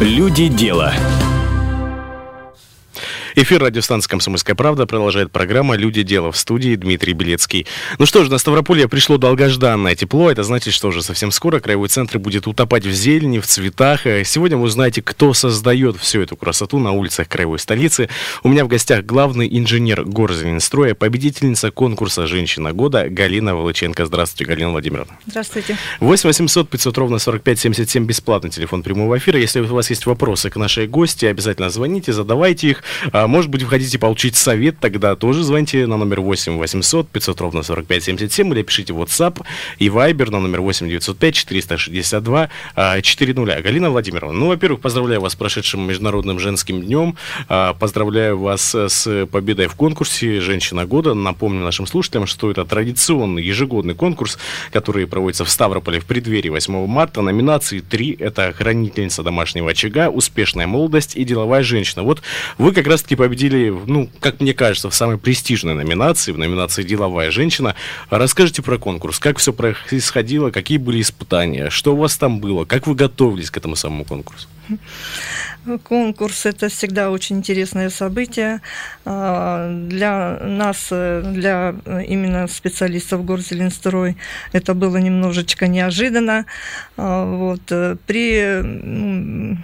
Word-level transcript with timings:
Люди 0.00 0.48
дела. 0.48 0.92
Эфир 3.38 3.62
радиостанции 3.62 4.08
«Комсомольская 4.08 4.56
правда» 4.56 4.86
продолжает 4.86 5.30
программа 5.30 5.76
«Люди. 5.76 6.02
Дело» 6.02 6.32
в 6.32 6.38
студии 6.38 6.74
Дмитрий 6.74 7.12
Белецкий. 7.12 7.66
Ну 7.98 8.06
что 8.06 8.24
ж, 8.24 8.30
на 8.30 8.38
Ставрополье 8.38 8.88
пришло 8.88 9.18
долгожданное 9.18 9.94
тепло. 9.94 10.30
Это 10.30 10.42
значит, 10.42 10.72
что 10.72 10.88
уже 10.88 11.02
совсем 11.02 11.30
скоро 11.30 11.60
краевой 11.60 11.88
центр 11.88 12.18
будет 12.18 12.46
утопать 12.46 12.86
в 12.86 12.92
зелени, 12.92 13.38
в 13.38 13.46
цветах. 13.46 14.06
Э, 14.06 14.24
сегодня 14.24 14.56
вы 14.56 14.64
узнаете, 14.64 15.02
кто 15.02 15.34
создает 15.34 15.98
всю 15.98 16.22
эту 16.22 16.34
красоту 16.34 16.78
на 16.78 16.92
улицах 16.92 17.28
краевой 17.28 17.58
столицы. 17.58 18.08
У 18.42 18.48
меня 18.48 18.64
в 18.64 18.68
гостях 18.68 19.04
главный 19.04 19.46
инженер 19.50 20.06
Горзеленстроя, 20.06 20.94
победительница 20.94 21.70
конкурса 21.70 22.26
«Женщина 22.26 22.72
года» 22.72 23.06
Галина 23.10 23.54
Волоченко. 23.54 24.06
Здравствуйте, 24.06 24.50
Галина 24.50 24.70
Владимировна. 24.70 25.14
Здравствуйте. 25.26 25.76
8 26.00 26.26
800 26.26 26.70
500 26.70 26.96
ровно 26.96 27.18
45 27.18 27.58
77 27.58 28.06
бесплатный 28.06 28.48
телефон 28.48 28.82
прямого 28.82 29.18
эфира. 29.18 29.38
Если 29.38 29.60
у 29.60 29.66
вас 29.66 29.90
есть 29.90 30.06
вопросы 30.06 30.48
к 30.48 30.56
нашей 30.56 30.86
гости, 30.86 31.26
обязательно 31.26 31.68
звоните, 31.68 32.14
задавайте 32.14 32.70
их. 32.70 32.82
А, 33.26 33.28
может 33.28 33.50
быть, 33.50 33.64
вы 33.64 33.70
хотите 33.70 33.98
получить 33.98 34.36
совет, 34.36 34.78
тогда 34.78 35.16
тоже 35.16 35.42
звоните 35.42 35.88
на 35.88 35.96
номер 35.96 36.20
8 36.20 36.58
800 36.58 37.08
500 37.08 37.40
ровно 37.40 37.62
45 37.64 38.04
77 38.04 38.52
или 38.54 38.62
пишите 38.62 38.92
WhatsApp 38.92 39.42
и 39.80 39.88
Viber 39.88 40.30
на 40.30 40.38
номер 40.38 40.60
8 40.60 40.88
905 40.88 41.34
462 41.34 42.48
400. 43.02 43.62
Галина 43.62 43.90
Владимировна, 43.90 44.38
ну, 44.38 44.46
во-первых, 44.46 44.80
поздравляю 44.80 45.20
вас 45.22 45.32
с 45.32 45.34
прошедшим 45.34 45.80
Международным 45.88 46.38
женским 46.38 46.80
днем. 46.82 47.16
А, 47.48 47.74
поздравляю 47.74 48.38
вас 48.38 48.72
с 48.72 49.26
победой 49.26 49.66
в 49.66 49.74
конкурсе 49.74 50.40
«Женщина 50.40 50.86
года». 50.86 51.12
Напомню 51.14 51.64
нашим 51.64 51.88
слушателям, 51.88 52.28
что 52.28 52.52
это 52.52 52.64
традиционный 52.64 53.42
ежегодный 53.42 53.96
конкурс, 53.96 54.38
который 54.70 55.04
проводится 55.08 55.44
в 55.44 55.50
Ставрополе 55.50 55.98
в 55.98 56.04
преддверии 56.04 56.50
8 56.50 56.86
марта. 56.86 57.22
Номинации 57.22 57.80
три– 57.80 58.16
это 58.20 58.52
«Хранительница 58.52 59.24
домашнего 59.24 59.72
очага», 59.72 60.10
«Успешная 60.10 60.68
молодость» 60.68 61.16
и 61.16 61.24
«Деловая 61.24 61.64
женщина». 61.64 62.04
Вот 62.04 62.22
вы 62.56 62.70
как 62.70 62.86
раз-таки 62.86 63.15
победили, 63.16 63.74
ну, 63.86 64.08
как 64.20 64.40
мне 64.40 64.54
кажется, 64.54 64.90
в 64.90 64.94
самой 64.94 65.18
престижной 65.18 65.74
номинации, 65.74 66.32
в 66.32 66.38
номинации 66.38 66.82
«Деловая 66.82 67.30
женщина». 67.30 67.74
Расскажите 68.10 68.62
про 68.62 68.78
конкурс, 68.78 69.18
как 69.18 69.38
все 69.38 69.52
происходило, 69.52 70.50
какие 70.50 70.78
были 70.78 71.00
испытания, 71.00 71.70
что 71.70 71.94
у 71.94 71.96
вас 71.96 72.16
там 72.16 72.40
было, 72.40 72.64
как 72.64 72.86
вы 72.86 72.94
готовились 72.94 73.50
к 73.50 73.56
этому 73.56 73.76
самому 73.76 74.04
конкурсу? 74.04 74.48
Конкурс– 75.84 76.44
это 76.46 76.68
всегда 76.68 77.10
очень 77.10 77.38
интересное 77.38 77.90
событие. 77.90 78.60
А, 79.04 79.70
для 79.70 80.38
нас, 80.42 80.88
для 80.88 81.74
именно 82.06 82.46
специалистов 82.48 83.24
Горзеленстрой, 83.24 84.16
это 84.52 84.74
было 84.74 84.96
немножечко 84.96 85.66
неожиданно. 85.66 86.46
А, 86.96 87.24
вот. 87.24 87.62
При 88.06 89.56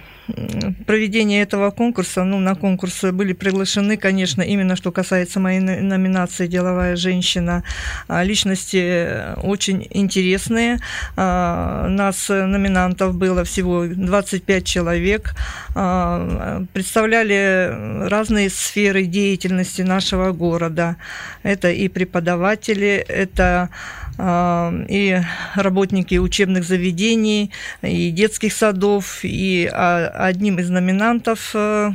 проведения 0.85 1.41
этого 1.41 1.71
конкурса, 1.71 2.23
ну, 2.23 2.39
на 2.39 2.55
конкурс 2.55 3.03
были 3.11 3.33
приглашены, 3.33 3.97
конечно, 3.97 4.41
именно 4.41 4.75
что 4.75 4.91
касается 4.91 5.39
моей 5.39 5.59
номинации 5.59 6.47
«Деловая 6.47 6.95
женщина», 6.95 7.63
а, 8.07 8.23
личности 8.23 9.35
очень 9.43 9.87
интересные. 9.89 10.79
А, 11.15 11.87
нас, 11.89 12.29
номинантов, 12.29 13.15
было 13.15 13.43
всего 13.43 13.85
25 13.85 14.65
человек. 14.65 15.35
А, 15.75 16.63
представляли 16.73 18.07
разные 18.07 18.49
сферы 18.49 19.05
деятельности 19.05 19.81
нашего 19.81 20.31
города. 20.31 20.95
Это 21.43 21.69
и 21.71 21.87
преподаватели, 21.89 23.05
это 23.07 23.69
и 24.19 25.21
работники 25.55 26.15
учебных 26.15 26.63
заведений, 26.63 27.51
и 27.81 28.11
детских 28.11 28.53
садов, 28.53 29.19
и 29.23 29.65
одним 29.65 30.59
из 30.59 30.69
номинантов 30.69 31.51
э, 31.55 31.91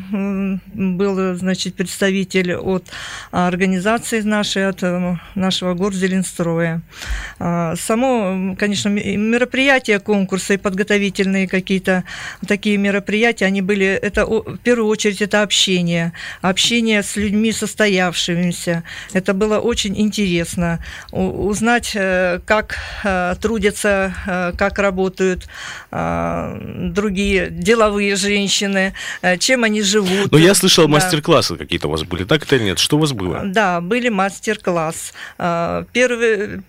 был, 0.75 1.37
значит, 1.37 1.75
представитель 1.75 2.55
от 2.57 2.85
организации 3.31 4.21
нашей, 4.23 4.69
от 4.69 4.83
э, 4.83 5.17
нашего 5.35 5.75
горзеленстроя. 5.75 6.83
Само, 7.39 8.57
конечно, 8.59 8.89
мероприятия, 8.89 9.99
конкурсы 10.01 10.55
и 10.55 10.57
подготовительные 10.57 11.47
какие-то 11.47 12.05
такие 12.47 12.77
мероприятия, 12.79 13.47
они 13.47 13.63
были, 13.63 13.87
это 13.87 14.27
в 14.27 14.59
первую 14.59 14.89
очередь 14.89 15.23
это 15.23 15.43
общение, 15.43 16.13
общение 16.41 17.03
с 17.03 17.17
людьми 17.17 17.53
состоявшимися. 17.53 18.83
Это 19.13 19.35
было 19.35 19.59
очень 19.59 19.99
интересно 20.01 20.81
узнать, 21.13 21.93
э, 21.95 22.08
как 22.45 22.79
трудятся, 23.41 24.53
как 24.57 24.79
работают 24.79 25.49
другие 25.91 27.49
деловые 27.51 28.17
женщины, 28.17 28.95
э, 29.23 29.37
чем 29.39 29.65
они 29.65 29.83
живут. 29.83 30.31
Но 30.31 30.39
я 30.39 30.55
слышал, 30.55 30.87
да. 30.87 30.93
мастер-классы 30.93 31.57
какие-то 31.57 31.89
у 31.89 31.91
вас 31.91 32.05
были, 32.05 32.25
так 32.25 32.43
это 32.43 32.59
нет? 32.59 32.79
Что 32.79 32.97
у 32.97 33.01
вас 33.01 33.13
было? 33.13 33.43
Да, 33.45 33.81
были 33.81 34.09
мастер-класс. 34.09 35.13
Э, 35.39 35.85
первый, 35.93 36.63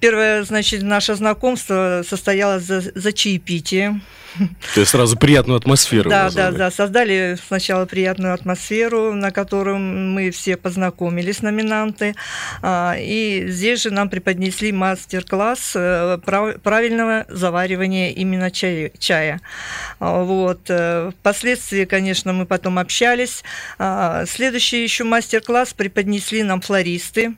первое, 0.00 0.44
значит, 0.44 0.82
наше 0.82 1.14
знакомство 1.14 2.02
состоялось 2.08 2.64
за, 2.64 2.82
за 2.94 3.12
чаепитие. 3.12 4.00
То 4.74 4.80
есть 4.80 4.90
сразу 4.90 5.16
приятную 5.16 5.58
атмосферу. 5.58 6.10
Да, 6.10 6.30
да, 6.30 6.50
да. 6.50 6.70
Создали 6.70 7.38
сначала 7.46 7.86
приятную 7.86 8.34
атмосферу, 8.34 9.14
на 9.14 9.30
котором 9.30 10.12
мы 10.12 10.30
все 10.30 10.56
познакомились, 10.56 11.42
номинанты. 11.42 12.14
А, 12.62 12.96
и 12.98 13.44
здесь 13.48 13.82
же 13.82 13.90
нам 13.90 14.08
преподнесли 14.08 14.72
мастер-класс 14.72 15.72
э, 15.74 16.18
правильного 16.62 17.26
заваривания 17.28 18.10
именно 18.10 18.50
чая. 18.50 19.40
А, 20.00 20.22
вот. 20.22 20.60
Э, 20.68 21.10
впоследствии, 21.20 21.84
конечно, 21.84 22.32
мы 22.32 22.46
потом 22.46 22.78
общались. 22.78 23.42
А, 23.78 24.24
следующий 24.26 24.82
еще 24.82 25.04
мастер-класс 25.04 25.74
преподнесли 25.74 26.42
нам 26.42 26.60
флористы. 26.60 27.34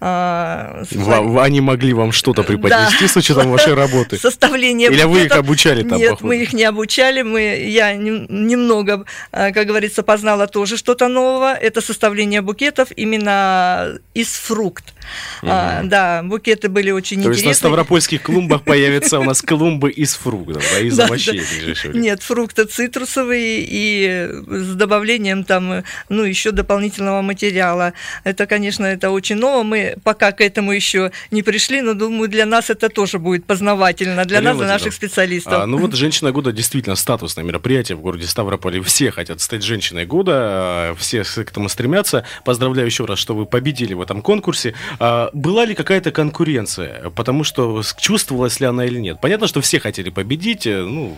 Они 0.00 1.60
могли 1.60 1.92
вам 1.94 2.12
что-то 2.12 2.42
преподнести 2.42 3.02
да. 3.02 3.08
с 3.08 3.16
учетом 3.16 3.50
вашей 3.50 3.74
работы? 3.74 4.18
Составление 4.18 4.90
Или 4.90 5.04
вы 5.04 5.24
их 5.24 5.32
обучали 5.32 5.82
там? 5.82 5.98
Нет, 5.98 6.20
мы 6.20 6.42
их 6.42 6.52
не 6.52 6.64
обучали, 6.64 7.22
мы, 7.22 7.40
я 7.68 7.94
немного, 7.94 9.04
а, 9.30 9.52
как 9.52 9.66
говорится, 9.66 10.02
познала 10.02 10.46
тоже 10.46 10.76
что-то 10.76 11.08
нового. 11.08 11.54
Это 11.54 11.80
составление 11.80 12.40
букетов 12.40 12.88
именно 12.96 13.98
из 14.14 14.28
фрукт. 14.28 14.94
Угу. 15.42 15.50
А, 15.50 15.82
да, 15.84 16.22
букеты 16.22 16.68
были 16.68 16.90
очень 16.90 17.16
То 17.16 17.22
интересные. 17.22 17.42
То 17.42 17.48
есть 17.48 17.62
на 17.62 17.68
ставропольских 17.68 18.22
клумбах 18.22 18.62
появятся 18.62 19.18
у 19.18 19.24
нас 19.24 19.42
клумбы 19.42 19.90
из 19.90 20.14
фруктов, 20.14 20.64
а 20.76 20.80
из 20.80 20.98
овощей. 20.98 21.42
Нет, 21.94 22.22
фрукты 22.22 22.64
цитрусовые 22.64 23.64
и 23.68 24.28
с 24.46 24.74
добавлением 24.74 25.44
там, 25.44 25.84
ну, 26.08 26.22
еще 26.22 26.50
дополнительного 26.50 27.22
материала. 27.22 27.92
Это, 28.24 28.46
конечно, 28.46 28.86
это 28.86 29.10
очень 29.10 29.36
ново. 29.36 29.62
Мы 29.62 29.96
пока 30.02 30.32
к 30.32 30.40
этому 30.40 30.72
еще 30.72 31.12
не 31.30 31.42
пришли, 31.42 31.80
но 31.82 31.94
думаю, 31.94 32.28
для 32.28 32.46
нас 32.46 32.70
это 32.70 32.88
тоже 32.88 33.18
будет 33.18 33.44
познавательно, 33.44 34.24
для 34.24 34.40
нас, 34.40 34.56
для 34.56 34.66
наших 34.66 34.92
специалистов. 34.92 35.52
А, 35.52 35.66
ну 35.66 35.78
вот 35.78 35.94
женщина 35.94 36.32
года 36.32 36.52
действительно 36.52 36.96
статусное 36.96 37.44
мероприятие 37.44 37.96
в 37.96 38.00
городе 38.00 38.26
Ставрополе. 38.26 38.82
Все 38.82 39.10
хотят 39.10 39.40
стать 39.40 39.62
женщиной 39.62 40.06
года, 40.06 40.94
все 40.98 41.24
к 41.24 41.38
этому 41.38 41.68
стремятся. 41.68 42.24
Поздравляю 42.44 42.86
еще 42.86 43.04
раз, 43.04 43.18
что 43.18 43.34
вы 43.34 43.46
победили 43.46 43.94
в 43.94 44.00
этом 44.00 44.22
конкурсе. 44.22 44.74
А, 44.98 45.30
была 45.32 45.64
ли 45.64 45.74
какая-то 45.74 46.10
конкуренция? 46.10 47.10
Потому 47.10 47.44
что 47.44 47.82
чувствовалась 47.98 48.60
ли 48.60 48.66
она 48.66 48.84
или 48.84 48.98
нет? 48.98 49.20
Понятно, 49.20 49.46
что 49.46 49.60
все 49.60 49.80
хотели 49.80 50.10
победить, 50.10 50.66
э, 50.66 50.82
ну, 50.82 51.16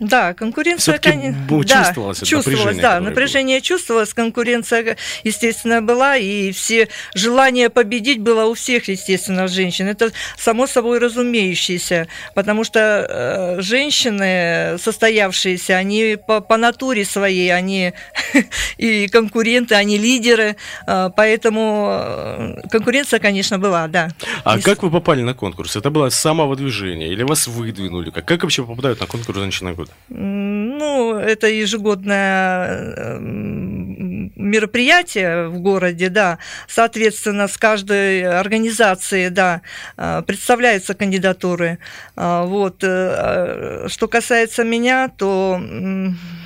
да, 0.00 0.34
конкуренция, 0.34 0.98
конечно, 0.98 1.46
чувствовалось, 1.64 2.20
да, 2.20 2.26
чувствовалось, 2.26 2.56
напряжение, 2.56 2.82
да, 2.82 3.00
напряжение 3.00 3.58
было. 3.58 3.64
чувствовалось, 3.64 4.14
конкуренция, 4.14 4.96
естественно, 5.24 5.80
была, 5.80 6.16
и 6.16 6.52
все 6.52 6.88
желание 7.14 7.70
победить 7.70 8.20
было 8.20 8.44
у 8.44 8.54
всех, 8.54 8.88
естественно, 8.88 9.48
женщин. 9.48 9.88
Это 9.88 10.12
само 10.36 10.66
собой 10.66 10.98
разумеющееся, 10.98 12.08
потому 12.34 12.64
что 12.64 13.56
э, 13.58 13.60
женщины, 13.62 14.78
состоявшиеся, 14.78 15.76
они 15.76 16.16
по, 16.26 16.40
по 16.40 16.56
натуре 16.56 17.04
своей, 17.04 17.52
они 17.52 17.92
и 18.78 19.08
конкуренты, 19.08 19.74
они 19.74 19.98
лидеры, 19.98 20.56
э, 20.86 21.10
поэтому 21.16 21.88
э, 21.90 22.68
конкуренция, 22.70 23.18
конечно, 23.18 23.58
была, 23.58 23.88
да. 23.88 24.10
А 24.44 24.58
как 24.60 24.82
вы 24.82 24.90
попали 24.90 25.22
на 25.22 25.34
конкурс? 25.34 25.76
Это 25.76 25.90
было 25.90 26.10
с 26.10 26.16
самого 26.16 26.56
движения 26.56 27.08
или 27.08 27.22
вас 27.22 27.46
выдвинули? 27.46 28.10
Как, 28.10 28.24
как 28.26 28.42
вообще 28.42 28.64
попадают 28.64 29.00
на 29.00 29.06
конкурс 29.06 29.38
женщины 29.38 29.72
года? 29.72 29.85
Ну, 30.08 31.16
это 31.16 31.48
ежегодное 31.48 32.68
э, 32.68 33.18
мероприятие 33.20 35.48
в 35.48 35.58
городе, 35.58 36.10
да. 36.10 36.38
Соответственно, 36.68 37.48
с 37.48 37.58
каждой 37.58 38.22
организации, 38.22 39.30
да, 39.30 39.62
э, 39.96 40.22
представляются 40.24 40.94
кандидатуры. 40.94 41.80
А, 42.14 42.44
вот. 42.44 42.76
Э, 42.82 43.88
что 43.88 44.06
касается 44.06 44.62
меня, 44.62 45.08
то 45.08 45.60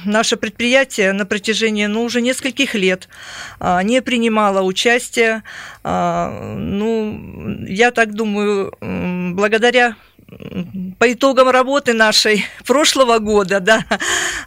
наше 0.07 0.39
предприятие 0.39 1.13
на 1.13 1.27
протяжении, 1.27 1.85
ну, 1.85 2.05
уже 2.05 2.23
нескольких 2.23 2.75
лет 2.75 3.11
не 3.85 4.01
принимало 4.01 4.63
участие. 4.63 5.43
Ну, 5.85 7.67
я 7.67 7.91
так 7.91 8.15
думаю, 8.15 8.73
благодаря 8.81 9.97
по 10.99 11.13
итогам 11.13 11.49
работы 11.49 11.93
нашей 11.93 12.45
прошлого 12.67 13.19
года, 13.19 13.61
да, 13.61 13.85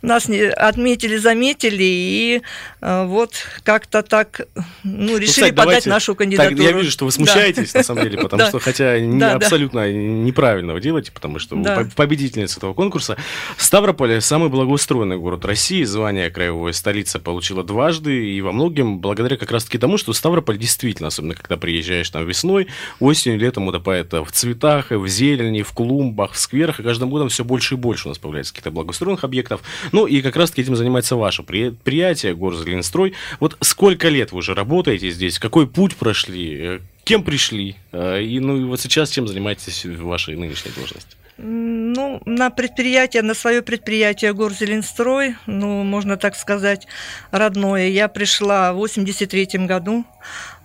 нас 0.02 0.30
отметили, 0.30 1.18
заметили, 1.18 1.84
и 1.84 2.42
э, 2.82 3.06
вот 3.06 3.34
как-то 3.64 4.04
так, 4.04 4.48
ну, 4.84 5.18
решили 5.18 5.20
ну, 5.20 5.26
кстати, 5.26 5.50
подать 5.50 5.66
давайте, 5.66 5.90
нашу 5.90 6.16
кандидатуру. 6.16 6.56
Так, 6.56 6.66
я 6.66 6.72
вижу, 6.72 6.92
что 6.92 7.06
вы 7.06 7.12
смущаетесь, 7.12 7.74
да. 7.74 7.80
на 7.80 7.84
самом 7.84 8.04
деле, 8.04 8.18
потому 8.22 8.46
что, 8.46 8.60
хотя 8.60 8.96
абсолютно 9.36 9.92
неправильно 9.92 10.74
вы 10.74 10.82
делаете, 10.82 11.12
потому 11.12 11.40
что 11.40 11.56
вы 11.56 11.90
победительница 11.96 12.60
этого 12.60 12.74
конкурса. 12.74 13.18
Ставрополь– 13.58 14.22
самый 14.22 14.50
благоустроенный 14.50 15.18
город 15.18 15.46
России, 15.46 15.84
звание 15.84 16.30
краевой 16.30 16.74
столицы 16.74 17.20
получила 17.20 17.64
дважды, 17.64 18.32
и 18.32 18.42
во 18.42 18.52
многим 18.52 19.00
благодаря 19.00 19.38
как 19.38 19.52
раз-таки 19.52 19.78
тому, 19.78 19.98
что 19.98 20.14
Ставрополь 20.14 20.58
действительно, 20.58 21.08
особенно 21.08 21.36
когда 21.36 21.58
приезжаешь 21.58 22.10
там 22.10 22.26
весной, 22.26 22.68
осенью, 23.00 23.40
летом 23.40 23.68
утопает 23.68 24.14
в 24.14 24.32
цветах, 24.32 24.92
в 24.92 25.08
зелени, 25.08 25.62
в 25.62 25.73
клумбах, 25.74 26.34
в 26.34 26.40
скверах, 26.40 26.80
и 26.80 26.84
каждым 26.84 27.10
годом 27.10 27.30
все 27.30 27.44
больше 27.44 27.76
и 27.76 27.78
больше 27.78 28.08
у 28.08 28.10
нас 28.10 28.18
появляется 28.18 28.54
каких-то 28.54 28.72
благоустроенных 28.72 29.24
объектов. 29.24 29.62
Ну 29.92 30.06
и 30.06 30.22
как 30.22 30.36
раз-таки 30.36 30.62
этим 30.62 30.76
занимается 30.76 31.16
ваше 31.16 31.44
предприятие, 31.44 32.36
Горзеленстрой. 32.36 33.14
Вот 33.40 33.58
сколько 33.62 34.10
лет 34.10 34.32
вы 34.32 34.40
уже 34.40 34.54
работаете 34.54 35.10
здесь, 35.10 35.40
какой 35.40 35.68
путь 35.68 35.96
прошли, 35.96 36.82
кем 37.04 37.24
пришли, 37.24 37.76
э, 37.92 38.24
и 38.24 38.40
ну 38.40 38.58
и 38.58 38.64
вот 38.64 38.80
сейчас 38.80 39.10
чем 39.10 39.28
занимаетесь 39.28 39.86
в 39.86 40.04
вашей 40.04 40.36
нынешней 40.36 40.72
должности? 40.76 41.18
Ну, 41.38 42.22
на 42.26 42.52
предприятие, 42.52 43.24
на 43.24 43.34
свое 43.34 43.64
предприятие 43.64 44.34
Горзеленстрой, 44.34 45.36
ну, 45.48 45.84
можно 45.84 46.16
так 46.16 46.36
сказать, 46.36 46.88
родное, 47.32 47.88
я 47.88 48.08
пришла 48.08 48.72
в 48.72 48.78
83 48.78 49.66
году 49.66 50.06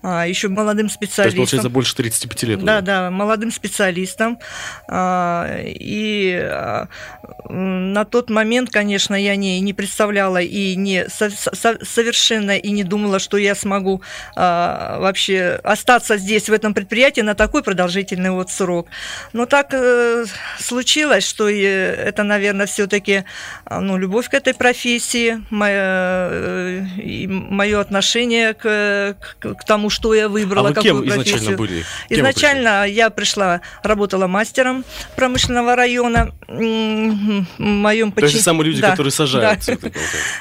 еще 0.03 0.49
молодым 0.49 0.89
специалистом. 0.89 1.23
То 1.25 1.29
есть, 1.29 1.37
получается, 1.37 1.71
больше 1.71 1.97
35 1.97 2.43
лет. 2.45 2.65
Да, 2.65 2.77
уже. 2.77 2.83
да, 2.83 3.11
молодым 3.11 3.51
специалистом. 3.51 4.39
А, 4.89 5.61
и 5.65 6.39
а, 6.41 6.89
на 7.49 8.05
тот 8.05 8.31
момент, 8.31 8.71
конечно, 8.71 9.15
я 9.15 9.37
не, 9.37 9.61
не 9.61 9.73
представляла 9.73 10.41
и 10.41 10.77
не 10.77 11.07
совершенно 11.09 12.57
и 12.57 12.71
не 12.71 12.85
думала, 12.85 13.19
что 13.19 13.37
я 13.37 13.55
смогу 13.55 14.03
вообще 14.37 15.61
остаться 15.65 16.17
здесь, 16.17 16.49
в 16.49 16.53
этом 16.53 16.75
предприятии, 16.75 17.21
на 17.21 17.35
такой 17.35 17.63
продолжительный 17.63 18.31
вот 18.31 18.51
срок. 18.51 18.89
Но 19.33 19.47
так 19.47 19.69
э, 19.73 20.25
случилось, 20.59 21.27
что 21.27 21.49
это, 21.49 22.23
наверное, 22.23 22.67
все-таки 22.67 23.25
ну, 23.71 23.97
любовь 23.97 24.29
к 24.29 24.35
этой 24.35 24.55
профессии, 24.55 25.43
мое, 25.51 25.73
э, 25.75 27.27
мое 27.27 27.81
отношение 27.81 28.55
к, 28.55 29.17
к, 29.41 29.55
к 29.55 29.65
тому, 29.65 29.88
что 29.91 30.15
я 30.15 30.29
выбрала, 30.29 30.69
а 30.69 30.71
вы 30.71 30.75
какую 30.75 31.03
кем 31.03 31.05
профессию. 31.05 31.37
изначально 31.37 31.57
были? 31.57 31.85
Кем 32.09 32.19
изначально 32.19 32.89
я 32.89 33.11
пришла, 33.11 33.61
работала 33.83 34.27
мастером 34.27 34.85
промышленного 35.17 35.77
района. 35.77 36.33
В 36.47 37.45
моем 37.59 38.13
почин... 38.13 38.29
То 38.29 38.33
есть 38.33 38.45
самые 38.45 38.69
люди, 38.69 38.81
да, 38.81 38.91
которые 38.91 39.13
сажают 39.13 39.61
да. 39.67 39.91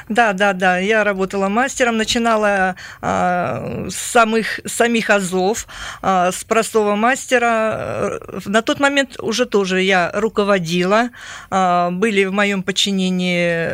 Да, 0.10 0.34
да, 0.34 0.54
да. 0.54 0.78
Я 0.78 1.04
работала 1.04 1.50
мастером, 1.50 1.98
начинала 1.98 2.76
а, 3.02 3.88
с 3.90 3.96
самых, 3.96 4.62
самих 4.66 5.10
азов, 5.10 5.68
а, 6.02 6.32
с 6.32 6.44
простого 6.44 6.96
мастера. 6.96 8.20
На 8.46 8.62
тот 8.62 8.80
момент 8.80 9.18
уже 9.20 9.46
тоже 9.46 9.82
я 9.82 10.12
руководила. 10.14 11.10
А, 11.50 11.92
были 11.92 12.26
в 12.26 12.32
моем 12.32 12.64
подчинении 12.64 13.70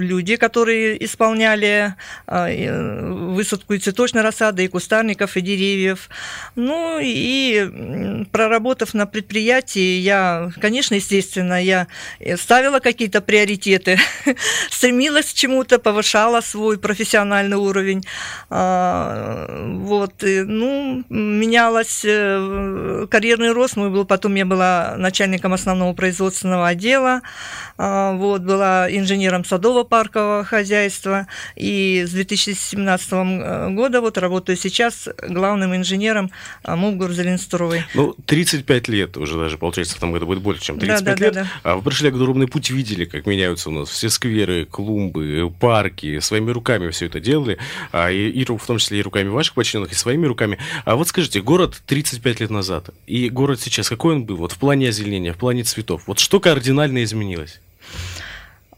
люди, 0.00 0.36
которые 0.36 1.04
исполняли 1.04 1.94
а, 2.26 2.48
высадку 2.48 3.74
и 3.74 3.78
цветочной 3.78 4.22
рассады, 4.22 4.64
и 4.64 4.68
кустарников, 4.76 5.38
и 5.38 5.40
деревьев. 5.40 6.10
Ну 6.54 6.98
и 7.00 8.26
проработав 8.30 8.92
на 8.92 9.06
предприятии, 9.06 10.00
я, 10.00 10.50
конечно, 10.60 10.96
естественно, 10.96 11.62
я 11.62 11.86
ставила 12.36 12.80
какие-то 12.80 13.22
приоритеты, 13.22 13.98
стремилась 14.70 15.32
к 15.32 15.34
чему-то, 15.34 15.78
повышала 15.78 16.42
свой 16.42 16.78
профессиональный 16.78 17.56
уровень. 17.56 18.04
А, 18.50 19.64
вот, 19.66 20.12
ну, 20.20 21.02
менялась 21.08 22.02
э, 22.04 23.06
карьерный 23.10 23.52
рост 23.52 23.76
мой 23.76 23.88
был, 23.88 24.04
потом 24.04 24.34
я 24.34 24.44
была 24.44 24.94
начальником 24.98 25.54
основного 25.54 25.94
производственного 25.94 26.68
отдела, 26.68 27.22
а, 27.78 28.12
вот, 28.12 28.42
была 28.42 28.88
инженером 28.90 29.42
садово-паркового 29.42 30.44
хозяйства, 30.44 31.26
и 31.54 32.04
с 32.06 32.10
2017 32.10 33.08
э, 33.12 33.68
года 33.70 34.02
вот 34.02 34.18
работаю 34.18 34.56
сейчас 34.68 35.08
главным 35.28 35.74
инженером 35.74 36.30
а, 36.62 36.76
МУП 36.76 36.96
Горзеленстрой. 36.96 37.84
Ну, 37.94 38.14
35 38.26 38.88
лет 38.88 39.16
уже 39.16 39.38
даже, 39.38 39.58
получается, 39.58 39.94
в 39.94 39.98
этом 39.98 40.12
году 40.12 40.26
будет 40.26 40.40
больше, 40.40 40.62
чем 40.62 40.78
35 40.78 41.04
да, 41.04 41.14
да, 41.14 41.24
лет. 41.24 41.34
Да, 41.34 41.42
да. 41.42 41.50
А 41.62 41.76
вы 41.76 41.82
прошли 41.82 42.08
огромный 42.08 42.48
путь, 42.48 42.70
видели, 42.70 43.04
как 43.04 43.26
меняются 43.26 43.70
у 43.70 43.72
нас 43.72 43.88
все 43.88 44.08
скверы, 44.08 44.66
клумбы, 44.66 45.52
парки, 45.60 46.18
своими 46.20 46.50
руками 46.50 46.90
все 46.90 47.06
это 47.06 47.20
делали, 47.20 47.58
а, 47.92 48.10
и, 48.10 48.28
и 48.28 48.44
в 48.44 48.66
том 48.66 48.78
числе 48.78 49.00
и 49.00 49.02
руками 49.02 49.28
ваших 49.28 49.54
подчиненных, 49.54 49.92
и 49.92 49.94
своими 49.94 50.26
руками. 50.26 50.58
А 50.84 50.96
вот 50.96 51.08
скажите, 51.08 51.40
город 51.40 51.82
35 51.86 52.40
лет 52.40 52.50
назад 52.50 52.90
и 53.06 53.28
город 53.28 53.60
сейчас, 53.60 53.88
какой 53.88 54.14
он 54.14 54.24
был 54.24 54.36
вот 54.36 54.52
в 54.52 54.58
плане 54.58 54.88
озеленения, 54.88 55.32
в 55.32 55.38
плане 55.38 55.62
цветов? 55.62 56.02
Вот 56.06 56.18
что 56.18 56.40
кардинально 56.40 57.04
изменилось? 57.04 57.60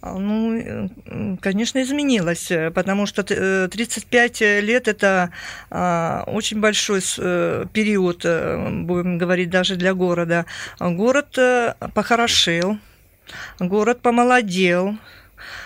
А, 0.01 0.15
ну, 0.17 0.57
э, 0.57 1.37
конечно, 1.41 1.83
изменилось, 1.83 2.51
э, 2.53 2.71
потому 2.71 3.07
что 3.07 3.25
35 3.25 4.43
э, 4.43 4.61
лет– 4.61 4.87
это 4.95 5.31
а, 5.71 6.23
очень 6.27 6.61
большой 6.61 7.01
период, 7.73 8.19
будем 8.23 9.19
говорить, 9.19 9.51
даже 9.51 9.77
для 9.77 9.95
города. 9.95 10.47
Город 10.79 11.37
похорошел, 11.95 12.79
город 13.59 14.01
помолодел, 14.01 14.97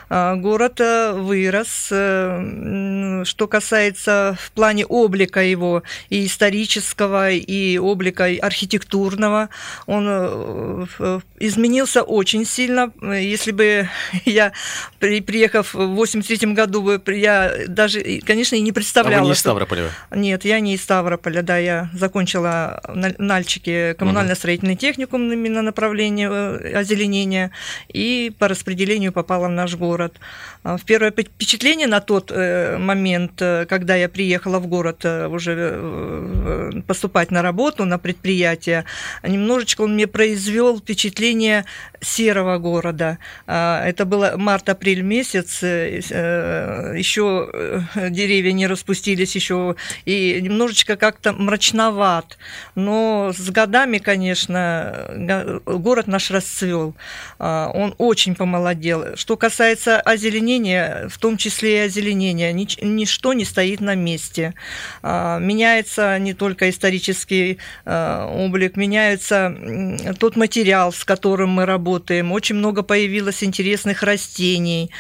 город 0.09 0.81
э, 0.81 1.13
вырос. 1.13 1.89
Э, 1.91 3.23
что 3.25 3.49
касается 3.49 4.37
в 4.41 4.51
плане 4.53 4.87
облика 4.87 5.43
его, 5.43 5.83
и 6.11 6.27
исторического, 6.27 7.31
и 7.31 7.79
облика 7.79 8.25
архитектурного, 8.41 9.49
он 9.87 10.07
э, 10.09 11.21
изменился 11.39 12.03
очень 12.03 12.45
сильно. 12.45 12.93
Если 13.03 13.53
бы 13.53 13.89
я, 14.25 14.53
приехав 14.99 15.75
в 15.75 15.95
83 15.95 16.53
году, 16.53 16.83
бы 16.83 17.01
я 17.07 17.53
даже, 17.69 18.03
конечно, 18.27 18.57
и 18.57 18.61
не 18.61 18.73
представляла. 18.73 19.19
А 19.19 19.21
вы 19.21 19.27
не 19.27 19.33
из 19.33 19.39
Ставрополя? 19.39 19.91
Нет, 20.11 20.45
я 20.45 20.61
не 20.61 20.75
из 20.75 20.83
Ставрополя, 20.83 21.43
да, 21.43 21.59
я 21.59 21.91
закончила 21.93 22.81
в 22.89 22.95
Нальчике 23.19 23.95
коммунально-строительный 23.95 24.77
техникум 24.77 25.33
именно 25.33 25.63
направление 25.63 26.29
озеленения, 26.77 27.51
и 27.89 28.33
по 28.39 28.49
распределению 28.49 29.13
попала 29.13 29.49
в 29.49 29.53
наш 29.63 29.77
город. 29.77 30.19
А, 30.65 30.77
в 30.77 30.85
первое 30.85 31.11
впечатление 31.13 31.87
на 31.87 32.01
тот 32.01 32.33
э, 32.35 32.79
момент, 32.79 33.41
э, 33.41 33.67
когда 33.67 33.95
я 33.97 34.09
приехала 34.09 34.59
в 34.59 34.67
город 34.67 35.05
э, 35.05 35.29
уже 35.29 36.83
поступать 36.87 37.31
на 37.31 37.43
работу, 37.43 37.85
на 37.85 37.99
предприятие, 37.99 38.85
немножечко 39.23 39.83
он 39.83 39.95
мне 39.95 40.07
произвел 40.07 40.79
впечатление 40.79 41.65
серого 42.01 42.59
города. 42.59 43.19
А, 43.47 43.85
это 43.87 44.05
было 44.05 44.35
март-апрель 44.37 45.03
месяц, 45.03 45.63
еще 45.63 47.25
деревья 48.11 48.53
не 48.53 48.67
распустились 48.67 49.37
еще, 49.37 49.77
и 50.07 50.41
немножечко 50.43 50.97
как-то 50.97 51.33
мрачноват. 51.33 52.39
Но 52.75 53.33
с 53.33 53.51
годами, 53.51 53.99
конечно, 53.99 55.07
город 55.67 56.07
наш 56.09 56.31
расцвел. 56.31 56.95
А, 57.39 57.71
он 57.75 57.95
очень 57.99 58.35
помолодел. 58.35 59.17
Что 59.17 59.37
касается 59.37 59.52
касается 59.53 60.01
озеленения, 60.01 61.09
в 61.11 61.19
том 61.19 61.37
числе 61.37 61.77
и 61.77 61.87
озеленения, 61.87 62.55
нич- 62.55 62.83
ничто 62.83 63.35
не 63.35 63.45
стоит 63.45 63.83
на 63.83 63.95
месте. 63.95 64.55
А, 65.03 65.39
меняется 65.39 66.19
не 66.19 66.33
только 66.33 66.71
исторический 66.71 67.59
а, 67.85 68.27
облик, 68.27 68.77
меняется 68.77 69.55
тот 70.19 70.37
материал, 70.37 70.91
с 70.91 71.05
которым 71.05 71.51
мы 71.51 71.67
работаем. 71.67 72.33
Очень 72.33 72.57
много 72.57 72.83
появилось 72.83 73.45
интересных 73.45 74.03
растений, 74.03 74.91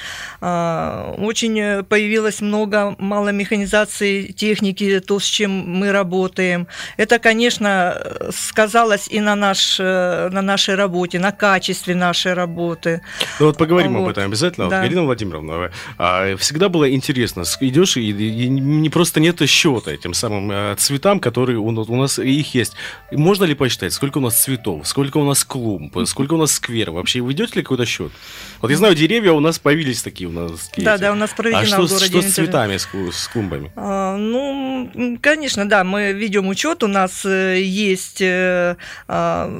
а, 0.42 1.14
очень 1.16 1.82
появилось 1.84 2.42
много 2.42 2.94
маломеханизации 2.98 4.32
техники, 4.32 5.00
то, 5.00 5.18
с 5.18 5.24
чем 5.24 5.50
мы 5.50 5.92
работаем. 5.92 6.66
Это, 6.98 7.18
конечно, 7.18 7.96
сказалось 8.36 9.08
и 9.08 9.18
на, 9.20 9.34
наш, 9.34 9.78
на 9.78 10.42
нашей 10.42 10.74
работе, 10.74 11.18
на 11.18 11.32
качестве 11.32 11.94
нашей 11.94 12.34
работы. 12.34 13.00
Ну 13.40 13.46
вот 13.46 13.56
поговорим 13.56 13.94
вот. 13.94 14.02
об 14.02 14.08
этом 14.10 14.24
обязательно. 14.24 14.41
Да. 14.50 14.82
Галина 14.82 15.04
Владимировна, 15.04 15.70
а, 15.98 16.36
всегда 16.36 16.68
было 16.68 16.90
интересно, 16.90 17.44
идешь 17.60 17.96
и, 17.96 18.10
и 18.10 18.48
не 18.48 18.90
просто 18.90 19.20
нет 19.20 19.40
счета 19.48 19.92
этим 19.92 20.14
самым 20.14 20.50
э, 20.50 20.74
цветам, 20.76 21.20
которые 21.20 21.58
у, 21.58 21.66
у 21.66 21.96
нас 21.96 22.18
их 22.18 22.54
есть. 22.54 22.74
Можно 23.10 23.44
ли 23.44 23.54
посчитать, 23.54 23.92
сколько 23.92 24.18
у 24.18 24.20
нас 24.20 24.42
цветов, 24.42 24.86
сколько 24.86 25.18
у 25.18 25.24
нас 25.24 25.44
клумб, 25.44 25.96
сколько 26.06 26.34
у 26.34 26.38
нас 26.38 26.52
скверов? 26.52 26.94
Вообще 26.94 27.20
вы 27.20 27.32
ведете 27.32 27.56
ли 27.56 27.62
какой-то 27.62 27.84
счет? 27.86 28.12
Вот 28.60 28.70
я 28.70 28.76
знаю, 28.76 28.94
деревья 28.94 29.32
у 29.32 29.40
нас 29.40 29.58
появились 29.58 30.02
такие 30.02 30.28
у 30.28 30.32
нас. 30.32 30.70
Да, 30.76 30.98
да, 30.98 31.12
у 31.12 31.14
нас 31.14 31.30
проведена 31.30 31.62
а 31.62 31.66
что, 31.66 31.86
в 31.86 31.90
городе. 31.90 32.06
что 32.06 32.22
с 32.22 32.32
цветами, 32.32 32.76
с, 32.76 32.88
с 33.12 33.28
клумбами? 33.28 33.72
А, 33.76 34.16
ну, 34.16 35.18
конечно, 35.20 35.68
да, 35.68 35.84
мы 35.84 36.12
ведем 36.12 36.48
учет. 36.48 36.82
У 36.82 36.86
нас 36.86 37.24
э, 37.24 37.60
есть 37.60 38.20
э, 38.20 38.76
а, 39.08 39.50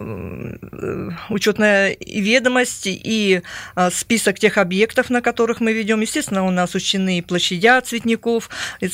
учетная 1.29 1.97
ведомость 2.01 2.87
и 2.87 3.43
а, 3.75 3.91
список 3.91 4.39
тех 4.39 4.59
объектов, 4.59 4.72
на 5.11 5.21
которых 5.21 5.61
мы 5.61 5.73
ведем. 5.73 6.01
Естественно, 6.01 6.47
у 6.47 6.51
нас 6.51 6.75
учтены 6.75 7.23
площадя 7.23 7.81
цветников, 7.81 8.51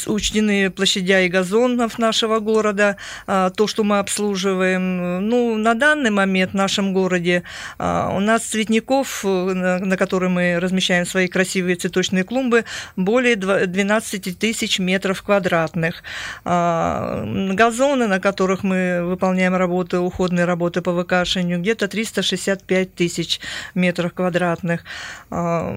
учтены 0.06 0.70
площадя 0.70 1.20
и 1.20 1.28
газонов 1.28 1.98
нашего 1.98 2.38
города, 2.40 2.96
то, 3.26 3.66
что 3.66 3.84
мы 3.84 3.98
обслуживаем. 3.98 5.28
Ну, 5.28 5.56
на 5.56 5.74
данный 5.74 6.10
момент 6.10 6.52
в 6.52 6.54
нашем 6.54 6.92
городе 6.92 7.42
у 7.78 8.20
нас 8.20 8.42
цветников, 8.44 9.24
на 9.24 9.96
которые 9.96 10.30
мы 10.30 10.58
размещаем 10.60 11.06
свои 11.06 11.28
красивые 11.28 11.76
цветочные 11.76 12.24
клумбы, 12.24 12.64
более 12.96 13.36
12 13.36 14.38
тысяч 14.38 14.78
метров 14.78 15.22
квадратных. 15.22 16.02
Газоны, 16.44 18.06
на 18.06 18.20
которых 18.20 18.62
мы 18.62 19.04
выполняем 19.04 19.54
работы, 19.54 19.98
уходные 19.98 20.44
работы 20.44 20.82
по 20.82 20.92
выкашиванию, 20.92 21.60
где-то 21.60 21.88
365 21.88 22.94
тысяч 22.94 23.40
метров 23.74 24.12
квадратных. 24.12 24.84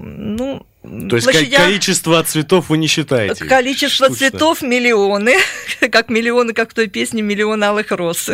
Ну, 0.00 0.62
то 0.82 1.14
есть 1.14 1.30
площадях... 1.30 1.64
количество 1.64 2.22
цветов 2.24 2.68
вы 2.68 2.76
не 2.76 2.88
считаете? 2.88 3.44
Количество 3.44 4.06
Штучно. 4.06 4.30
цветов 4.30 4.62
миллионы, 4.62 5.36
как 5.92 6.08
миллионы, 6.08 6.54
как 6.54 6.72
в 6.72 6.74
той 6.74 6.88
песне 6.88 7.22
«Миллион 7.22 7.62
алых 7.62 7.92
роз». 7.92 8.30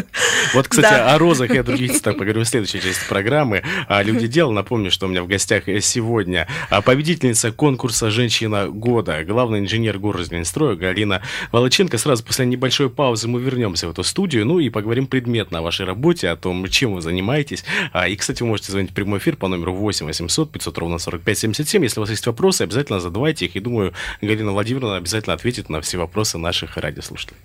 Вот, 0.55 0.67
кстати, 0.67 0.95
да. 0.95 1.15
о 1.15 1.19
розах 1.19 1.53
я 1.53 1.63
других 1.63 1.93
цветах 1.93 2.15
поговорю 2.19 2.45
в 2.45 2.47
следующей 2.47 2.81
части 2.81 3.07
программы. 3.07 3.65
А 3.87 4.03
«Люди 4.03 4.27
дела». 4.27 4.51
Напомню, 4.51 4.91
что 4.91 5.07
у 5.07 5.11
меня 5.11 5.23
в 5.23 5.27
гостях 5.27 5.65
сегодня 5.83 6.49
а 6.71 6.81
победительница 6.81 7.53
конкурса 7.53 8.11
«Женщина 8.11 8.69
года», 8.69 9.23
главный 9.25 9.59
инженер 9.59 9.99
Горозминстроя 9.99 10.75
Галина 10.75 11.21
Волоченко. 11.53 11.99
Сразу 11.99 12.25
после 12.25 12.47
небольшой 12.47 12.89
паузы 12.89 13.29
мы 13.29 13.43
вернемся 13.43 13.89
в 13.89 13.91
эту 13.91 14.05
студию, 14.05 14.47
ну 14.47 14.59
и 14.59 14.71
поговорим 14.71 15.07
предметно 15.07 15.59
о 15.59 15.63
вашей 15.63 15.85
работе, 15.85 16.31
о 16.31 16.37
том, 16.37 16.67
чем 16.69 16.95
вы 16.95 17.03
занимаетесь. 17.03 17.65
А, 17.93 18.09
и, 18.09 18.17
кстати, 18.17 18.43
вы 18.43 18.49
можете 18.49 18.73
звонить 18.73 18.93
в 18.93 18.95
прямой 18.95 19.19
эфир 19.19 19.37
по 19.37 19.49
номеру 19.49 19.75
8 19.75 20.07
800 20.07 20.51
500 20.51 20.79
ровно 20.79 20.99
45 20.99 21.39
77, 21.39 21.83
если 21.83 22.01
у 22.01 22.03
вас 22.03 22.11
есть 22.11 22.27
вопросы 22.27 22.38
вопросы, 22.39 22.63
обязательно 22.63 23.01
задавайте 23.01 23.47
их. 23.47 23.57
И 23.57 23.61
думаю, 23.61 23.93
Галина 24.23 24.53
Владимировна 24.53 24.97
обязательно 24.97 25.35
ответит 25.35 25.69
на 25.69 25.81
все 25.81 25.99
вопросы 25.99 26.39
наших 26.39 26.77
радиослушателей. 26.77 27.37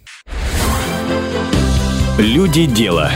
Люди 2.20 2.68
дела. 2.68 3.12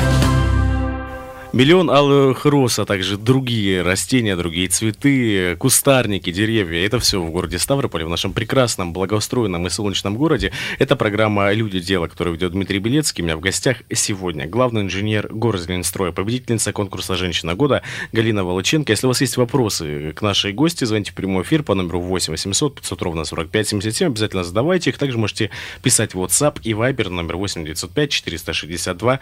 Миллион 1.53 1.89
алых 1.89 2.45
роз, 2.45 2.77
а 2.77 2.85
также 2.85 3.17
другие 3.17 3.81
растения, 3.81 4.35
другие 4.35 4.67
цветы, 4.67 5.55
кустарники, 5.55 6.29
деревья. 6.29 6.85
Это 6.85 6.99
все 6.99 7.21
в 7.21 7.31
городе 7.31 7.57
Ставрополе, 7.57 8.05
в 8.05 8.09
нашем 8.09 8.33
прекрасном, 8.33 8.91
благоустроенном 8.91 9.65
и 9.65 9.69
солнечном 9.69 10.17
городе. 10.17 10.51
Это 10.77 10.97
программа 10.97 11.53
«Люди. 11.53 11.79
Дело», 11.79 12.07
которую 12.07 12.35
ведет 12.35 12.51
Дмитрий 12.51 12.79
Белецкий. 12.79 13.23
У 13.23 13.25
меня 13.25 13.37
в 13.37 13.39
гостях 13.39 13.77
сегодня 13.93 14.45
главный 14.45 14.81
инженер 14.81 15.29
Горзеленстроя, 15.31 16.11
победительница 16.11 16.73
конкурса 16.73 17.15
«Женщина 17.15 17.55
года» 17.55 17.81
Галина 18.11 18.43
Волоченко. 18.43 18.91
Если 18.91 19.07
у 19.07 19.09
вас 19.09 19.21
есть 19.21 19.37
вопросы 19.37 20.11
к 20.11 20.21
нашей 20.21 20.51
гости, 20.51 20.83
звоните 20.83 21.13
в 21.13 21.15
прямой 21.15 21.43
эфир 21.43 21.63
по 21.63 21.75
номеру 21.75 22.01
8 22.01 22.33
800 22.33 22.75
500 22.75 23.01
ровно 23.01 23.23
45 23.23 23.67
77. 23.69 24.07
Обязательно 24.07 24.43
задавайте 24.43 24.89
их. 24.89 24.97
Также 24.97 25.17
можете 25.17 25.49
писать 25.81 26.13
в 26.13 26.21
WhatsApp 26.21 26.59
и 26.63 26.73
Viber 26.73 27.07
номер 27.09 27.37
8 27.37 27.63
905 27.63 28.11
462 28.11 29.19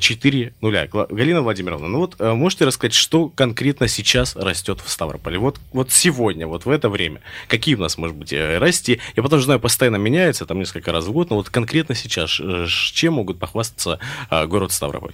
400. 0.00 1.06
Галина 1.10 1.42
Владимировна, 1.42 1.59
Владимировна, 1.60 1.88
ну 1.88 1.98
вот 1.98 2.16
э, 2.18 2.32
можете 2.32 2.64
рассказать, 2.64 2.94
что 2.94 3.28
конкретно 3.28 3.86
сейчас 3.86 4.34
растет 4.34 4.80
в 4.80 4.90
Ставрополе? 4.90 5.38
Вот, 5.38 5.60
вот 5.72 5.92
сегодня, 5.92 6.46
вот 6.46 6.64
в 6.64 6.70
это 6.70 6.88
время. 6.88 7.20
Какие 7.48 7.74
у 7.74 7.78
нас, 7.78 7.98
может 7.98 8.16
быть, 8.16 8.32
э, 8.32 8.58
расти? 8.58 9.00
Я 9.14 9.22
потому 9.22 9.40
что 9.40 9.46
знаю, 9.46 9.60
постоянно 9.60 9.96
меняется, 9.96 10.46
там 10.46 10.58
несколько 10.58 10.90
раз 10.90 11.04
в 11.04 11.12
год, 11.12 11.30
но 11.30 11.36
вот 11.36 11.50
конкретно 11.50 11.94
сейчас 11.94 12.40
э, 12.40 12.66
чем 12.66 13.14
могут 13.14 13.38
похвастаться 13.38 13.98
город 14.30 14.72
Ставрополь? 14.72 15.12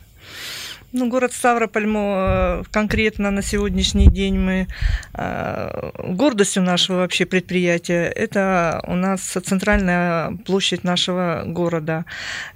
Ну, 0.98 1.10
город 1.10 1.34
Ставрополь, 1.34 1.86
мы, 1.86 2.64
конкретно 2.70 3.30
на 3.30 3.42
сегодняшний 3.42 4.06
день 4.06 4.38
мы 4.38 4.66
э, 5.12 5.90
гордостью 5.98 6.62
нашего 6.62 7.00
вообще 7.00 7.26
предприятия, 7.26 8.04
это 8.04 8.82
у 8.86 8.94
нас 8.94 9.20
центральная 9.20 10.30
площадь 10.46 10.84
нашего 10.84 11.42
города. 11.44 12.06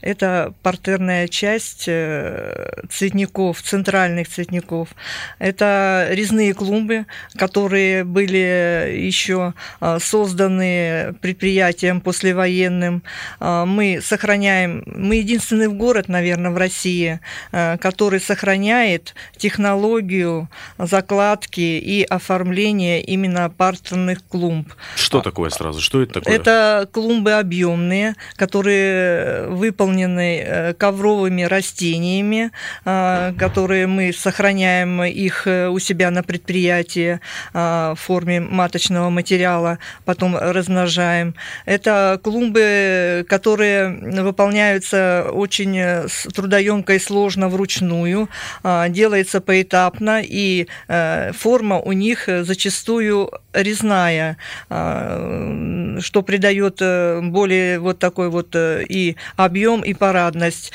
Это 0.01 0.55
партерная 0.63 1.29
часть 1.29 1.85
э, 1.87 2.81
цветников, 2.89 3.61
центральных 3.61 4.27
цветников. 4.31 4.89
Это 5.39 6.07
резные 6.09 6.55
клумбы, 6.55 7.05
которые 7.37 8.05
были 8.05 9.03
еще 9.03 9.53
э, 9.83 9.99
созданы 10.01 11.15
предприятием 11.21 12.01
послевоенным. 12.01 13.03
Мы 13.39 14.01
сохраняем, 14.03 14.83
мы 14.87 15.17
единственный 15.17 15.69
город, 15.69 16.09
наверное, 16.09 16.53
в 16.53 16.57
России, 16.57 17.21
который 17.51 18.21
сохраняет 18.31 19.15
технологию 19.37 20.49
закладки 20.79 21.61
и 21.61 22.05
оформления 22.05 23.01
именно 23.03 23.51
партерных 23.51 24.25
клумб. 24.25 24.73
Что 24.95 25.21
такое 25.21 25.51
сразу? 25.51 25.81
Что 25.81 26.01
это 26.03 26.21
такое? 26.21 26.37
Это 26.37 26.89
клумбы 26.93 27.33
объемные, 27.33 28.15
которые 28.37 29.49
выполнены 29.49 30.39
э, 30.39 30.75
ковровыми 30.75 31.43
растениями, 31.43 32.53
э, 32.85 33.33
которые 33.37 33.89
мы 33.89 34.13
сохраняем 34.13 35.03
их 35.03 35.49
э, 35.49 35.69
у 35.69 35.81
себя 35.81 36.11
на 36.13 36.23
предприятии 36.23 37.19
в 37.53 37.97
форме 37.97 38.41
маточного 38.41 39.11
материала, 39.11 39.79
потом 40.05 40.37
размножаем. 40.37 41.35
Это 41.65 42.21
клумбы, 42.23 43.25
которые 43.29 43.89
выполняются 44.23 45.27
очень 45.33 46.09
трудоемко 46.33 46.95
и 46.95 46.99
сложно 46.99 47.49
вручную 47.49 48.20
а, 48.62 48.89
делается 48.89 49.41
поэтапно, 49.41 50.23
и 50.23 50.67
э, 50.89 51.33
форма 51.33 51.81
у 51.81 51.93
них 51.93 52.29
зачастую 52.29 53.31
резная, 53.53 54.37
а, 54.69 55.99
что 56.00 56.23
придает 56.23 56.79
э, 56.81 57.21
более 57.23 57.79
вот 57.79 57.99
такой 57.99 58.29
вот 58.29 58.55
э, 58.55 58.85
и 58.89 59.17
объем, 59.37 59.83
и 59.83 59.95
парадность. 59.95 60.73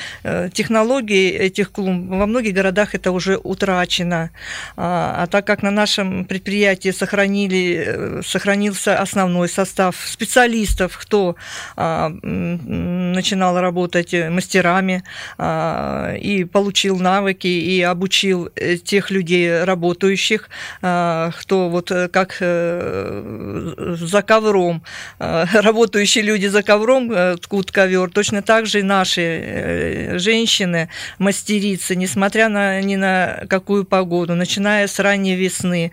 Технологии 0.52 1.30
этих 1.30 1.72
клумб 1.72 2.10
во 2.10 2.26
многих 2.26 2.54
городах 2.54 2.94
это 2.94 3.12
уже 3.12 3.38
утрачено. 3.42 4.30
А, 4.76 5.22
а 5.22 5.26
так 5.26 5.46
как 5.46 5.62
на 5.62 5.70
нашем 5.70 6.24
предприятии 6.24 6.90
сохранили, 6.90 8.20
сохранился 8.24 8.98
основной 8.98 9.48
состав 9.48 9.96
специалистов, 10.06 10.96
кто 10.98 11.36
начинал 11.76 13.60
работать 13.60 14.14
мастерами 14.30 15.02
и 15.38 16.46
получил 16.50 16.98
навык, 16.98 17.25
навыки 17.26 17.46
и 17.46 17.82
обучил 17.82 18.50
э, 18.54 18.76
тех 18.76 19.10
людей, 19.10 19.64
работающих, 19.64 20.48
а, 20.82 21.30
кто 21.40 21.68
вот 21.68 21.90
э, 21.90 22.08
как 22.08 22.36
э, 22.40 23.94
за 24.00 24.22
ковром, 24.22 24.82
работающие 25.18 26.24
люди 26.24 26.46
за 26.46 26.62
ковром 26.62 27.38
ткут 27.38 27.72
ковер, 27.72 28.10
точно 28.10 28.42
так 28.42 28.66
же 28.66 28.80
и 28.80 28.82
наши 28.82 30.12
женщины, 30.18 30.88
мастерицы, 31.18 31.96
несмотря 31.96 32.48
на 32.48 32.80
ни 32.82 32.96
на 32.96 33.44
какую 33.48 33.84
погоду, 33.84 34.34
начиная 34.34 34.86
с 34.86 34.98
ранней 35.00 35.36
весны, 35.36 35.90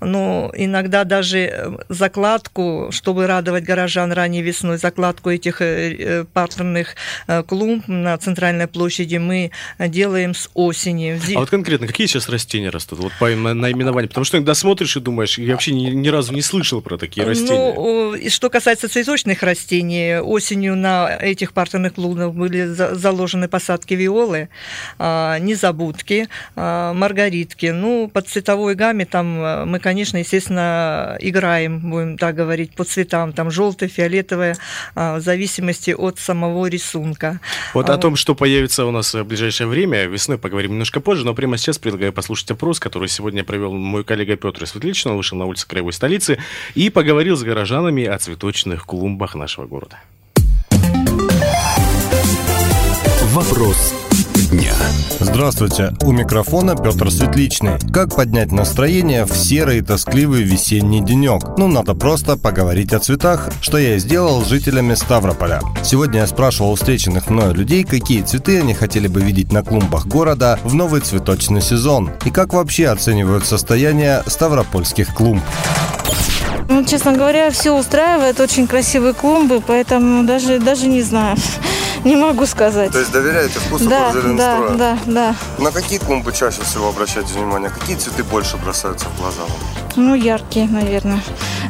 но 0.00 0.52
иногда 0.56 1.04
даже 1.04 1.78
закладку, 1.88 2.88
чтобы 2.90 3.26
радовать 3.26 3.64
горожан 3.64 4.12
ранней 4.12 4.42
весной, 4.42 4.78
закладку 4.78 5.30
этих 5.30 5.62
партерных 6.32 6.94
клумб 7.46 7.88
на 7.88 8.16
центральной 8.18 8.66
площади 8.66 9.16
мы 9.16 9.50
делаем 9.78 10.34
с 10.34 10.48
осени 10.54 10.75
осени. 10.76 11.18
А 11.34 11.40
вот 11.40 11.50
конкретно 11.50 11.86
какие 11.86 12.06
сейчас 12.06 12.28
растения 12.28 12.70
растут? 12.70 12.98
Вот 12.98 13.12
по 13.18 13.28
наименованию. 13.28 14.08
Потому 14.08 14.24
что 14.24 14.36
иногда 14.36 14.54
смотришь 14.54 14.96
и 14.96 15.00
думаешь, 15.00 15.38
я 15.38 15.52
вообще 15.52 15.72
ни, 15.72 15.86
ни 15.86 16.08
разу 16.08 16.32
не 16.32 16.42
слышал 16.42 16.80
про 16.82 16.98
такие 16.98 17.24
ну, 17.24 17.30
растения. 17.30 17.74
Ну, 17.74 18.30
что 18.30 18.50
касается 18.50 18.88
цветочных 18.88 19.42
растений, 19.42 20.18
осенью 20.18 20.76
на 20.76 21.16
этих 21.16 21.52
партерных 21.52 21.94
клубах 21.94 22.32
были 22.32 22.66
заложены 22.66 23.48
посадки 23.48 23.94
виолы, 23.94 24.48
а, 24.98 25.38
незабудки, 25.38 26.28
а, 26.54 26.92
маргаритки. 26.92 27.66
Ну, 27.66 28.08
по 28.12 28.20
цветовой 28.20 28.74
гамме 28.74 29.06
там 29.06 29.38
а, 29.40 29.64
мы, 29.64 29.78
конечно, 29.78 30.18
естественно, 30.18 31.16
играем, 31.20 31.90
будем 31.90 32.18
так 32.18 32.34
говорить, 32.34 32.74
по 32.74 32.84
цветам. 32.84 33.32
Там 33.32 33.50
желтое, 33.50 33.90
фиолетовое, 33.90 34.56
в 34.94 35.20
зависимости 35.20 35.90
от 35.90 36.18
самого 36.18 36.66
рисунка. 36.66 37.40
Вот 37.74 37.90
о 37.90 37.96
том, 37.96 38.16
что 38.16 38.34
появится 38.34 38.84
у 38.86 38.90
нас 38.90 39.14
в 39.14 39.24
ближайшее 39.24 39.66
время, 39.66 40.06
весной 40.06 40.38
поговорим 40.38 40.65
поговорим 40.66 40.72
немножко 40.72 41.00
позже, 41.00 41.24
но 41.24 41.34
прямо 41.34 41.56
сейчас 41.56 41.78
предлагаю 41.78 42.12
послушать 42.12 42.50
опрос, 42.50 42.80
который 42.80 43.08
сегодня 43.08 43.44
провел 43.44 43.72
мой 43.72 44.04
коллега 44.04 44.36
Петр 44.36 44.66
Светличный. 44.66 45.12
Он 45.12 45.18
вышел 45.18 45.38
на 45.38 45.44
улицы 45.44 45.66
Краевой 45.66 45.92
столицы 45.92 46.38
и 46.74 46.90
поговорил 46.90 47.36
с 47.36 47.42
горожанами 47.42 48.04
о 48.04 48.18
цветочных 48.18 48.84
клумбах 48.84 49.34
нашего 49.34 49.66
города. 49.66 50.00
Вопрос 53.32 53.94
дня. 54.46 54.72
Здравствуйте, 55.20 55.94
у 56.02 56.12
микрофона 56.12 56.76
Петр 56.76 57.10
Светличный. 57.10 57.78
Как 57.92 58.14
поднять 58.14 58.52
настроение 58.52 59.24
в 59.24 59.36
серый 59.36 59.80
тоскливый 59.82 60.42
весенний 60.42 61.00
денек? 61.00 61.56
Ну, 61.58 61.68
надо 61.68 61.94
просто 61.94 62.36
поговорить 62.36 62.92
о 62.92 63.00
цветах, 63.00 63.50
что 63.60 63.78
я 63.78 63.96
и 63.96 63.98
сделал 63.98 64.42
с 64.42 64.48
жителями 64.48 64.94
Ставрополя. 64.94 65.60
Сегодня 65.82 66.20
я 66.20 66.26
спрашивал 66.26 66.72
у 66.72 66.74
встреченных 66.74 67.28
мною 67.28 67.54
людей, 67.54 67.84
какие 67.84 68.22
цветы 68.22 68.60
они 68.60 68.74
хотели 68.74 69.08
бы 69.08 69.20
видеть 69.20 69.52
на 69.52 69.62
клумбах 69.62 70.06
города 70.06 70.58
в 70.64 70.74
новый 70.74 71.00
цветочный 71.00 71.62
сезон 71.62 72.10
и 72.24 72.30
как 72.30 72.52
вообще 72.52 72.88
оценивают 72.88 73.46
состояние 73.46 74.22
ставропольских 74.26 75.14
клумб. 75.14 75.42
Ну, 76.68 76.84
честно 76.84 77.12
говоря, 77.12 77.50
все 77.50 77.78
устраивает, 77.78 78.40
очень 78.40 78.66
красивые 78.66 79.14
клумбы, 79.14 79.62
поэтому 79.64 80.24
даже, 80.24 80.58
даже 80.58 80.86
не 80.86 81.02
знаю. 81.02 81.36
Не 82.04 82.16
могу 82.16 82.46
сказать. 82.46 82.92
То 82.92 82.98
есть 82.98 83.12
доверяете 83.12 83.58
вкусу 83.58 83.88
да, 83.88 84.12
да, 84.12 84.68
да, 84.76 84.98
да. 85.06 85.36
На 85.58 85.70
какие 85.72 85.98
клумбы 85.98 86.32
чаще 86.32 86.62
всего 86.62 86.88
обращаете 86.88 87.34
внимание? 87.34 87.70
Какие 87.70 87.96
цветы 87.96 88.22
больше 88.24 88.56
бросаются 88.56 89.06
в 89.08 89.16
глаза 89.20 89.42
вам? 89.42 89.85
Ну, 89.96 90.14
яркие, 90.14 90.68
наверное. 90.68 91.20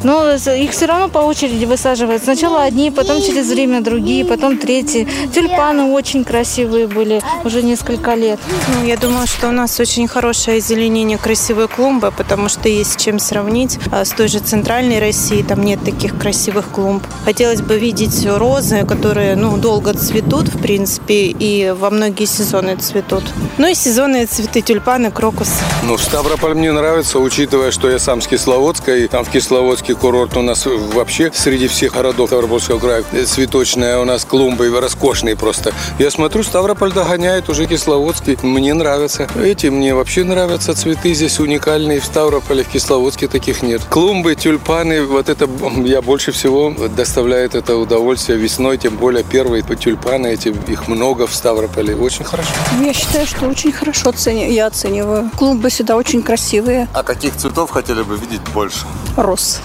Но 0.03 0.31
их 0.33 0.71
все 0.71 0.87
равно 0.87 1.09
по 1.09 1.19
очереди 1.19 1.65
высаживают. 1.65 2.23
Сначала 2.23 2.63
одни, 2.63 2.91
потом 2.91 3.21
через 3.23 3.49
время 3.49 3.81
другие, 3.81 4.25
потом 4.25 4.59
третьи. 4.59 5.09
Тюльпаны 5.35 5.85
очень 5.85 6.25
красивые 6.25 6.87
были 6.87 7.23
уже 7.45 7.63
несколько 7.63 8.15
лет. 8.15 8.39
Ну, 8.75 8.87
я 8.87 8.97
думаю, 8.97 9.27
что 9.27 9.49
у 9.49 9.53
нас 9.53 9.81
очень 9.81 10.07
хорошее 10.07 10.59
озеленение 10.59 11.19
красивой 11.19 11.69
клумбы, 11.69 12.13
потому 12.17 12.49
что 12.49 12.69
есть 12.69 12.93
с 12.93 13.03
чем 13.03 13.19
сравнить. 13.19 13.79
А 13.91 14.05
с 14.05 14.11
той 14.11 14.29
же 14.29 14.39
центральной 14.39 15.01
России 15.01 15.43
там 15.43 15.63
нет 15.63 15.83
таких 15.85 16.19
красивых 16.19 16.69
клумб. 16.71 17.03
Хотелось 17.25 17.63
бы 17.63 17.79
видеть 17.79 18.27
розы, 18.27 18.85
которые 18.85 19.37
ну, 19.37 19.57
долго 19.57 19.95
цветут, 19.95 20.49
в 20.49 20.61
принципе, 20.61 21.27
и 21.27 21.71
во 21.71 21.91
многие 21.91 22.27
сезоны 22.27 22.77
цветут. 22.77 23.25
Ну 23.59 23.69
и 23.69 23.75
сезонные 23.75 24.27
цветы, 24.27 24.61
тюльпаны, 24.61 25.11
крокус. 25.11 25.49
Ну, 25.85 25.97
Ставрополь 25.99 26.55
мне 26.55 26.73
нравится, 26.73 27.19
учитывая, 27.19 27.71
что 27.71 27.91
я 27.91 27.99
сам 27.99 28.16
с 28.21 28.27
Кисловодска, 28.27 28.97
и 28.97 29.09
там 29.09 29.25
в 29.25 29.31
Кисловодске 29.31 29.95
курорт 29.95 30.37
у 30.37 30.43
нас 30.43 30.67
вообще 30.67 31.31
среди 31.35 31.69
всех 31.69 31.95
городов 31.95 32.29
Ставропольского 32.29 32.79
края 32.79 33.05
цветочная 33.27 33.99
у 33.99 34.05
нас 34.05 34.25
клумбы 34.25 34.69
роскошные 34.81 35.37
просто. 35.37 35.73
Я 35.99 36.11
смотрю, 36.11 36.43
Ставрополь 36.43 36.93
догоняет 36.93 37.49
уже 37.49 37.67
Кисловодский. 37.67 38.39
Мне 38.43 38.75
нравится. 38.75 39.29
Эти 39.43 39.67
мне 39.67 39.95
вообще 39.95 40.25
нравятся 40.25 40.75
цветы 40.75 41.15
здесь 41.15 41.41
уникальные. 41.41 42.01
В 42.01 42.05
Ставрополе, 42.05 42.63
в 42.63 42.69
Кисловодске 42.69 43.29
таких 43.29 43.63
нет. 43.63 43.83
Клумбы, 43.89 44.35
тюльпаны, 44.35 45.05
вот 45.05 45.29
это 45.29 45.49
я 45.85 46.03
больше 46.03 46.33
всего 46.33 46.75
доставляет 46.97 47.55
это 47.55 47.77
удовольствие 47.77 48.39
весной, 48.39 48.79
тем 48.79 48.97
более 48.97 49.25
первые 49.25 49.63
тюльпаны, 49.63 50.29
эти, 50.29 50.55
их 50.71 50.89
много 50.89 51.27
в 51.27 51.35
Ставрополе. 51.35 51.97
Очень 51.97 52.25
хорошо. 52.25 52.51
Я 52.83 52.93
считаю, 52.93 53.27
что 53.27 53.47
очень 53.47 53.73
хорошо 53.73 54.11
оцени, 54.11 54.53
я 54.53 54.67
оцениваю. 54.67 55.31
Клумбы 55.37 55.69
всегда 55.71 55.97
очень 55.97 56.23
красивые. 56.23 56.89
А 56.93 57.03
каких 57.03 57.37
цветов 57.37 57.71
хотели 57.71 58.03
бы 58.03 58.06
видеть 58.15 58.43
больше? 58.55 58.87
Роз. 59.17 59.61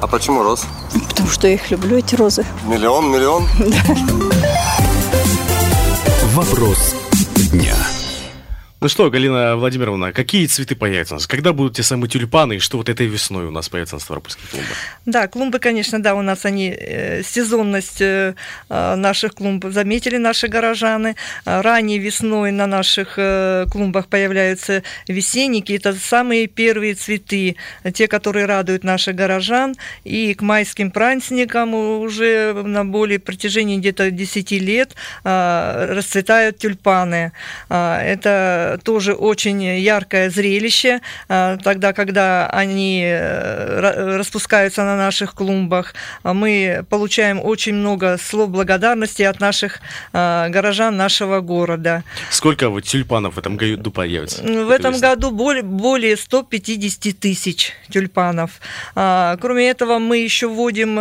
А 0.00 0.06
почему 0.06 0.42
роз? 0.42 0.64
Потому 1.08 1.28
что 1.28 1.48
я 1.48 1.54
их 1.54 1.70
люблю, 1.70 1.98
эти 1.98 2.14
розы. 2.14 2.44
Миллион, 2.66 3.10
миллион? 3.10 3.46
Да. 3.58 3.82
Вопрос 6.34 6.94
дня. 7.52 7.76
Ну 8.82 8.88
что, 8.88 9.08
Галина 9.10 9.54
Владимировна, 9.54 10.12
какие 10.12 10.46
цветы 10.46 10.74
появятся 10.74 11.14
у 11.14 11.18
нас? 11.18 11.28
Когда 11.28 11.52
будут 11.52 11.76
те 11.76 11.84
самые 11.84 12.10
тюльпаны, 12.10 12.54
и 12.54 12.58
что 12.58 12.78
вот 12.78 12.88
этой 12.88 13.06
весной 13.06 13.46
у 13.46 13.52
нас 13.52 13.68
появится 13.68 13.94
на 13.94 14.00
Ставропольских 14.00 14.50
клумбах? 14.50 14.76
Да, 15.06 15.28
клумбы, 15.28 15.60
конечно, 15.60 16.02
да, 16.02 16.16
у 16.16 16.22
нас 16.22 16.44
они, 16.44 16.74
э, 16.76 17.22
сезонность 17.22 18.00
э, 18.00 18.34
э, 18.68 18.94
наших 18.96 19.36
клумб 19.36 19.66
заметили 19.68 20.16
наши 20.16 20.48
горожаны. 20.48 21.14
Ранней 21.44 22.00
весной 22.00 22.50
на 22.50 22.66
наших 22.66 23.14
клумбах 23.70 24.08
появляются 24.08 24.82
весенники. 25.06 25.72
Это 25.74 25.92
самые 25.92 26.48
первые 26.48 26.94
цветы, 26.94 27.54
те, 27.94 28.08
которые 28.08 28.46
радуют 28.46 28.82
наших 28.82 29.14
горожан. 29.14 29.76
И 30.02 30.34
к 30.34 30.42
майским 30.42 30.90
праздникам 30.90 31.74
уже 31.74 32.52
на 32.52 32.84
более 32.84 33.20
протяжении 33.20 33.78
где-то 33.78 34.10
10 34.10 34.50
лет 34.50 34.96
расцветают 35.22 36.58
тюльпаны. 36.58 37.30
Это 37.68 38.71
тоже 38.78 39.14
очень 39.14 39.62
яркое 39.62 40.30
зрелище, 40.30 41.00
а, 41.28 41.56
тогда, 41.56 41.92
когда 41.92 42.46
они 42.48 43.02
э, 43.04 44.16
распускаются 44.16 44.84
на 44.84 44.96
наших 44.96 45.34
клумбах. 45.34 45.94
Мы 46.22 46.84
получаем 46.88 47.40
очень 47.42 47.74
много 47.74 48.18
слов 48.18 48.50
благодарности 48.50 49.22
от 49.22 49.40
наших 49.40 49.80
а, 50.12 50.48
горожан 50.48 50.96
нашего 50.96 51.40
города. 51.40 52.04
Сколько 52.30 52.68
вот 52.68 52.84
тюльпанов 52.84 53.34
в 53.34 53.38
этом 53.38 53.56
году 53.56 53.90
появится? 53.90 54.42
В 54.42 54.70
этом 54.70 54.98
году 54.98 55.30
более, 55.30 55.62
более 55.62 56.16
150 56.16 57.18
тысяч 57.18 57.72
тюльпанов. 57.90 58.50
А, 58.94 59.36
кроме 59.40 59.68
этого, 59.68 59.98
мы 59.98 60.18
еще 60.18 60.48
вводим 60.48 60.98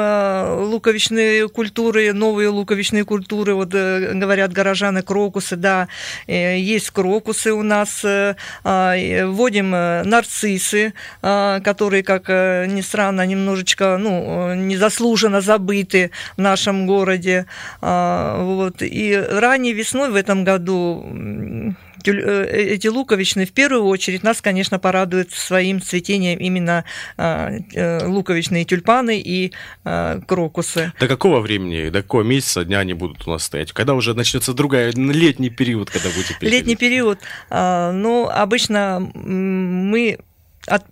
луковичные 0.72 1.48
культуры, 1.50 2.14
новые 2.14 2.50
луковичные 2.50 3.06
культуры, 3.06 3.54
вот 3.56 3.74
э, 3.74 4.14
говорят 4.14 4.54
горожаны, 4.54 5.02
крокусы, 5.02 5.56
да, 5.56 5.88
э, 6.28 6.60
есть 6.60 6.92
крокусы 6.92 7.54
у 7.54 7.61
нас 7.64 8.02
э, 8.04 8.36
а, 8.64 8.96
вводим 9.26 9.74
э, 9.74 10.04
нарциссы, 10.04 10.94
а, 11.22 11.60
которые, 11.60 12.04
как 12.04 12.26
э, 12.28 12.66
ни 12.68 12.82
странно, 12.82 13.26
немножечко 13.26 13.98
ну, 13.98 14.54
незаслуженно 14.54 15.42
забыты 15.42 16.12
в 16.38 16.42
нашем 16.42 16.88
городе. 16.88 17.46
А, 17.82 18.44
вот. 18.44 18.82
И 18.82 19.16
ранней 19.16 19.74
весной 19.74 20.10
в 20.10 20.16
этом 20.16 20.44
году 20.44 21.76
эти 22.08 22.88
луковичные 22.88 23.46
в 23.46 23.52
первую 23.52 23.86
очередь 23.86 24.24
нас, 24.24 24.42
конечно, 24.42 24.80
порадуют 24.80 25.32
своим 25.32 25.82
цветением 25.82 26.40
именно 26.40 26.86
луковичные 27.18 28.66
тюльпаны 28.66 29.20
и 29.20 29.52
крокусы. 30.28 30.94
До 31.00 31.08
какого 31.08 31.40
времени, 31.40 31.90
до 31.90 32.02
какого 32.02 32.24
месяца 32.24 32.64
дня 32.64 32.80
они 32.80 32.94
будут 32.94 33.28
у 33.28 33.32
нас 33.32 33.44
стоять? 33.44 33.72
Когда 33.72 33.94
уже 33.94 34.14
начнется 34.14 34.54
другая, 34.54 34.92
летний 34.92 35.50
период, 35.50 35.90
когда 35.90 36.10
переходить? 36.10 36.42
Летний 36.42 36.76
период. 36.76 37.20
Ну, 37.50 38.30
обычно 38.30 39.00
мы 39.14 40.20
от, 40.68 40.86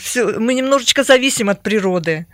все, 0.00 0.38
мы 0.38 0.54
немножечко 0.54 1.04
зависим 1.04 1.50
от 1.50 1.62
природы. 1.62 2.26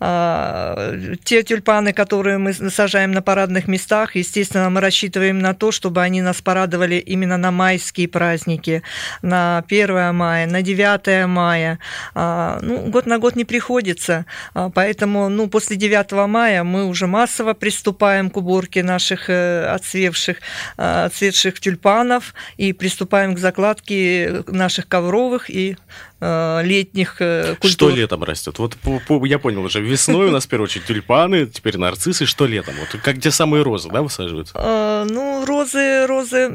А, 0.00 0.94
те 1.24 1.42
тюльпаны, 1.42 1.92
которые 1.92 2.38
мы 2.38 2.52
сажаем 2.52 3.12
на 3.12 3.22
парадных 3.22 3.68
местах, 3.68 4.16
естественно, 4.16 4.70
мы 4.70 4.80
рассчитываем 4.80 5.38
на 5.38 5.54
то, 5.54 5.70
чтобы 5.70 6.02
они 6.02 6.22
нас 6.22 6.42
порадовали 6.42 6.96
именно 6.96 7.36
на 7.36 7.50
майские 7.50 8.08
праздники, 8.08 8.82
на 9.22 9.64
1 9.68 10.14
мая, 10.14 10.46
на 10.46 10.62
9 10.62 11.26
мая. 11.28 11.78
А, 12.14 12.58
ну, 12.62 12.90
год 12.90 13.06
на 13.06 13.18
год 13.18 13.36
не 13.36 13.44
приходится, 13.44 14.26
а, 14.54 14.70
поэтому 14.70 15.28
ну, 15.28 15.48
после 15.48 15.76
9 15.76 16.26
мая 16.28 16.64
мы 16.64 16.86
уже 16.86 17.06
массово 17.06 17.54
приступаем 17.54 18.30
к 18.30 18.36
уборке 18.36 18.82
наших 18.82 19.30
э, 19.30 19.66
отцвевших, 19.66 20.38
отцветших 20.76 21.60
тюльпанов 21.60 22.34
и 22.56 22.72
приступаем 22.72 23.34
к 23.34 23.38
закладке 23.38 24.42
наших 24.46 24.88
ковровых 24.88 25.50
и 25.50 25.76
летних 26.20 27.16
э, 27.20 27.54
культур. 27.60 27.70
Что 27.70 27.90
летом 27.90 28.24
растет? 28.24 28.58
Вот 28.58 28.76
я 29.24 29.38
понял 29.38 29.62
уже, 29.62 29.80
весной 29.80 30.28
у 30.28 30.30
нас 30.30 30.46
в 30.46 30.48
первую 30.48 30.64
очередь 30.64 30.86
тюльпаны, 30.86 31.46
теперь 31.46 31.78
нарциссы, 31.78 32.26
что 32.26 32.46
летом? 32.46 32.74
Вот 32.80 33.00
как 33.00 33.20
те 33.20 33.30
самые 33.30 33.62
розы, 33.62 33.88
да, 33.88 34.02
высаживаются? 34.02 34.54
А, 34.56 35.04
ну, 35.04 35.44
розы, 35.46 36.06
розы 36.06 36.46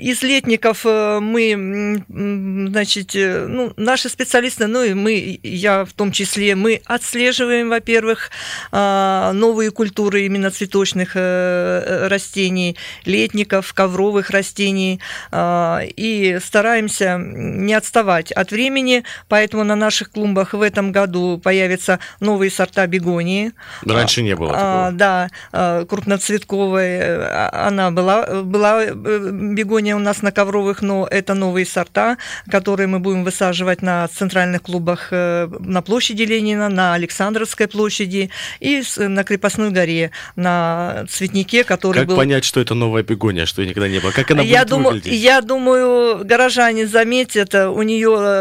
из 0.00 0.22
летников 0.22 0.84
э, 0.84 1.20
мы, 1.20 2.02
значит, 2.08 3.12
ну, 3.14 3.72
наши 3.76 4.08
специалисты, 4.08 4.66
ну 4.66 4.82
и 4.82 4.92
мы, 4.94 5.38
я 5.42 5.84
в 5.84 5.92
том 5.92 6.10
числе, 6.10 6.56
мы 6.56 6.80
отслеживаем, 6.84 7.68
во-первых, 7.68 8.30
новые 8.72 9.70
культуры 9.70 10.26
именно 10.26 10.50
цветочных 10.50 11.14
растений, 11.14 12.76
летников, 13.04 13.72
ковровых 13.72 14.30
растений, 14.30 15.00
и 15.32 16.38
стараемся 16.42 17.18
не 17.18 17.74
отставать 17.74 18.32
от 18.32 18.47
от 18.48 18.52
времени, 18.52 19.04
поэтому 19.28 19.64
на 19.64 19.76
наших 19.76 20.10
клумбах 20.10 20.54
в 20.54 20.62
этом 20.62 20.92
году 20.92 21.38
появятся 21.42 21.98
новые 22.20 22.50
сорта 22.50 22.86
бегонии. 22.86 23.52
Раньше 23.86 24.22
не 24.22 24.34
было 24.34 24.52
такого. 24.52 24.90
Да, 24.92 25.28
крупноцветковая, 25.84 27.68
она 27.68 27.90
была, 27.90 28.42
была 28.42 28.86
бегония 28.86 29.96
у 29.96 29.98
нас 29.98 30.22
на 30.22 30.32
ковровых, 30.32 30.82
но 30.82 31.06
это 31.10 31.34
новые 31.34 31.66
сорта, 31.66 32.16
которые 32.50 32.86
мы 32.86 32.98
будем 32.98 33.24
высаживать 33.24 33.82
на 33.82 34.08
центральных 34.08 34.62
клубах 34.62 35.12
на 35.12 35.82
площади 35.84 36.22
Ленина, 36.22 36.68
на 36.68 36.94
Александровской 36.94 37.68
площади 37.68 38.30
и 38.60 38.82
на 38.96 39.24
Крепостной 39.24 39.70
горе, 39.70 40.10
на 40.36 41.04
цветнике, 41.08 41.64
который 41.64 41.98
как 41.98 42.06
был... 42.06 42.16
понять, 42.16 42.44
что 42.44 42.60
это 42.60 42.74
новая 42.74 43.02
бегония, 43.02 43.46
что 43.46 43.62
ее 43.62 43.68
никогда 43.68 43.88
не 43.88 43.98
было? 43.98 44.10
Как 44.12 44.30
она 44.30 44.42
я 44.42 44.60
будет 44.60 44.70
думаю, 44.70 44.94
выглядеть? 44.94 45.20
Я 45.20 45.40
думаю, 45.40 46.24
горожане 46.24 46.86
заметят, 46.86 47.54
у 47.54 47.82
нее 47.82 48.16
э, 48.18 48.37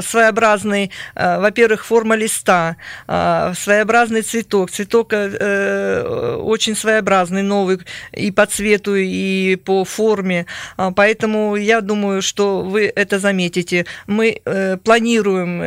своеобразный, 0.00 0.90
э, 1.14 1.40
во-первых, 1.40 1.84
форма 1.84 2.16
листа, 2.16 2.76
э, 3.08 3.52
своеобразный 3.56 4.22
цветок. 4.22 4.70
Цветок 4.70 5.12
очень 5.12 6.76
своеобразный, 6.76 7.42
новый 7.42 7.78
и 8.12 8.30
по 8.30 8.46
цвету, 8.46 8.94
и 8.96 9.56
по 9.56 9.84
форме. 9.84 10.46
Поэтому 10.96 11.56
я 11.56 11.80
думаю, 11.80 12.22
что 12.22 12.62
вы 12.62 12.92
это 12.94 13.18
заметите. 13.18 13.86
Мы 14.06 14.40
планируем 14.84 15.62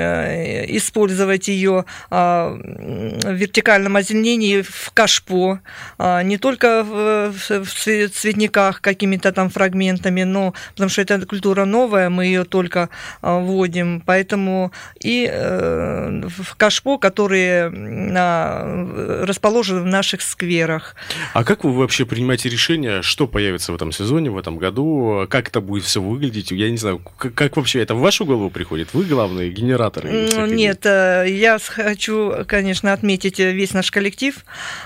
использовать 0.78 1.48
ее 1.48 1.86
в 2.10 2.60
вертикальном 3.34 3.96
озеленении 3.96 4.62
в 4.62 4.92
кашпо, 4.94 5.60
не 6.24 6.38
только 6.38 6.84
в 6.84 8.10
цветниках 8.10 8.82
какими-то 8.82 9.32
там 9.32 9.50
фрагментами, 9.50 10.24
но 10.24 10.54
потому 10.74 10.90
что 10.90 11.02
это 11.02 11.26
культура 11.26 11.66
новая, 11.66 12.10
мы 12.10 12.26
ее 12.26 12.44
только 12.44 12.90
вводим, 13.40 14.02
поэтому 14.06 14.72
и 15.02 15.30
э, 15.32 16.22
в 16.28 16.56
кашпо, 16.56 16.98
которые 16.98 17.70
расположены 19.26 19.82
в 19.82 19.86
наших 19.86 20.22
скверах. 20.22 20.96
А 21.34 21.44
как 21.44 21.64
вы 21.64 21.74
вообще 21.74 22.06
принимаете 22.06 22.50
решение, 22.50 23.02
что 23.02 23.28
появится 23.28 23.72
в 23.72 23.76
этом 23.76 23.92
сезоне, 23.92 24.30
в 24.30 24.38
этом 24.38 24.58
году, 24.58 25.26
как 25.30 25.50
это 25.50 25.62
будет 25.62 25.84
все 25.84 26.02
выглядеть? 26.02 26.52
Я 26.52 26.70
не 26.70 26.78
знаю, 26.78 27.02
как, 27.18 27.34
как 27.34 27.58
вообще 27.58 27.82
это 27.82 27.96
в 27.96 28.00
вашу 28.00 28.26
голову 28.26 28.50
приходит? 28.50 28.94
Вы 28.94 29.04
главный 29.04 29.50
генератор? 29.50 30.06
Нет, 30.06 30.86
э, 30.86 31.26
я 31.28 31.58
хочу, 31.60 32.46
конечно, 32.48 32.94
отметить 32.94 33.40
весь 33.40 33.74
наш 33.74 33.92
коллектив 33.92 34.36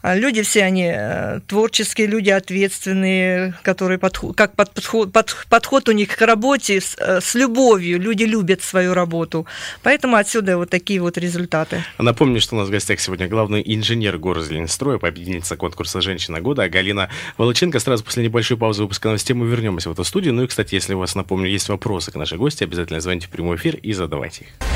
А 0.02 0.16
люди 0.16 0.42
все 0.42 0.64
они 0.64 0.92
э, 0.94 1.40
творческие, 1.48 2.08
люди 2.08 2.30
ответственные, 2.30 3.54
которые 3.64 3.98
подход, 3.98 4.36
как 4.36 4.56
подход, 4.56 5.12
под, 5.12 5.36
подход 5.50 5.90
у 5.90 5.92
них 5.92 6.16
к 6.16 6.22
работе 6.22 6.82
с, 6.82 6.96
э, 6.98 7.20
с 7.22 7.36
любовью. 7.36 8.00
Люди 8.00 8.24
любят 8.24 8.62
свою 8.62 8.94
работу. 8.94 9.46
Поэтому 9.84 10.16
отсюда 10.16 10.58
вот 10.58 10.70
такие 10.70 11.02
вот 11.02 11.18
результаты. 11.18 11.84
Напомню, 11.98 12.40
что 12.42 12.56
у 12.56 12.60
нас 12.60 12.68
в 12.68 12.72
гостях 12.72 13.00
сегодня 13.00 13.28
главный 13.28 13.62
инженер 13.66 14.18
Горзеленстроя, 14.18 14.98
победительница 14.98 15.58
конкурса 15.58 16.02
«Женщина 16.02 16.40
года» 16.42 16.68
Галина 16.70 17.10
Волоченко. 17.38 17.80
Сразу 17.80 18.04
после 18.04 18.24
небольшой 18.24 18.58
паузы 18.58 18.82
выпуска 18.84 19.08
новостей 19.10 19.34
мы 19.34 19.48
вернемся 19.48 19.90
в 19.90 19.94
эту 19.94 20.04
студию. 20.04 20.34
Ну 20.34 20.44
и, 20.44 20.48
кстати, 20.48 20.76
если 20.76 20.94
у 20.94 21.00
вас, 21.00 21.16
напомню, 21.16 21.50
есть 21.50 21.70
вопросы 21.70 21.97
к 22.12 22.16
нашей 22.16 22.38
гости, 22.38 22.64
обязательно 22.64 23.00
звоните 23.00 23.28
в 23.28 23.30
прямой 23.30 23.58
эфир 23.58 23.76
и 23.76 23.94
задавайте 23.94 24.46
их. 24.46 24.68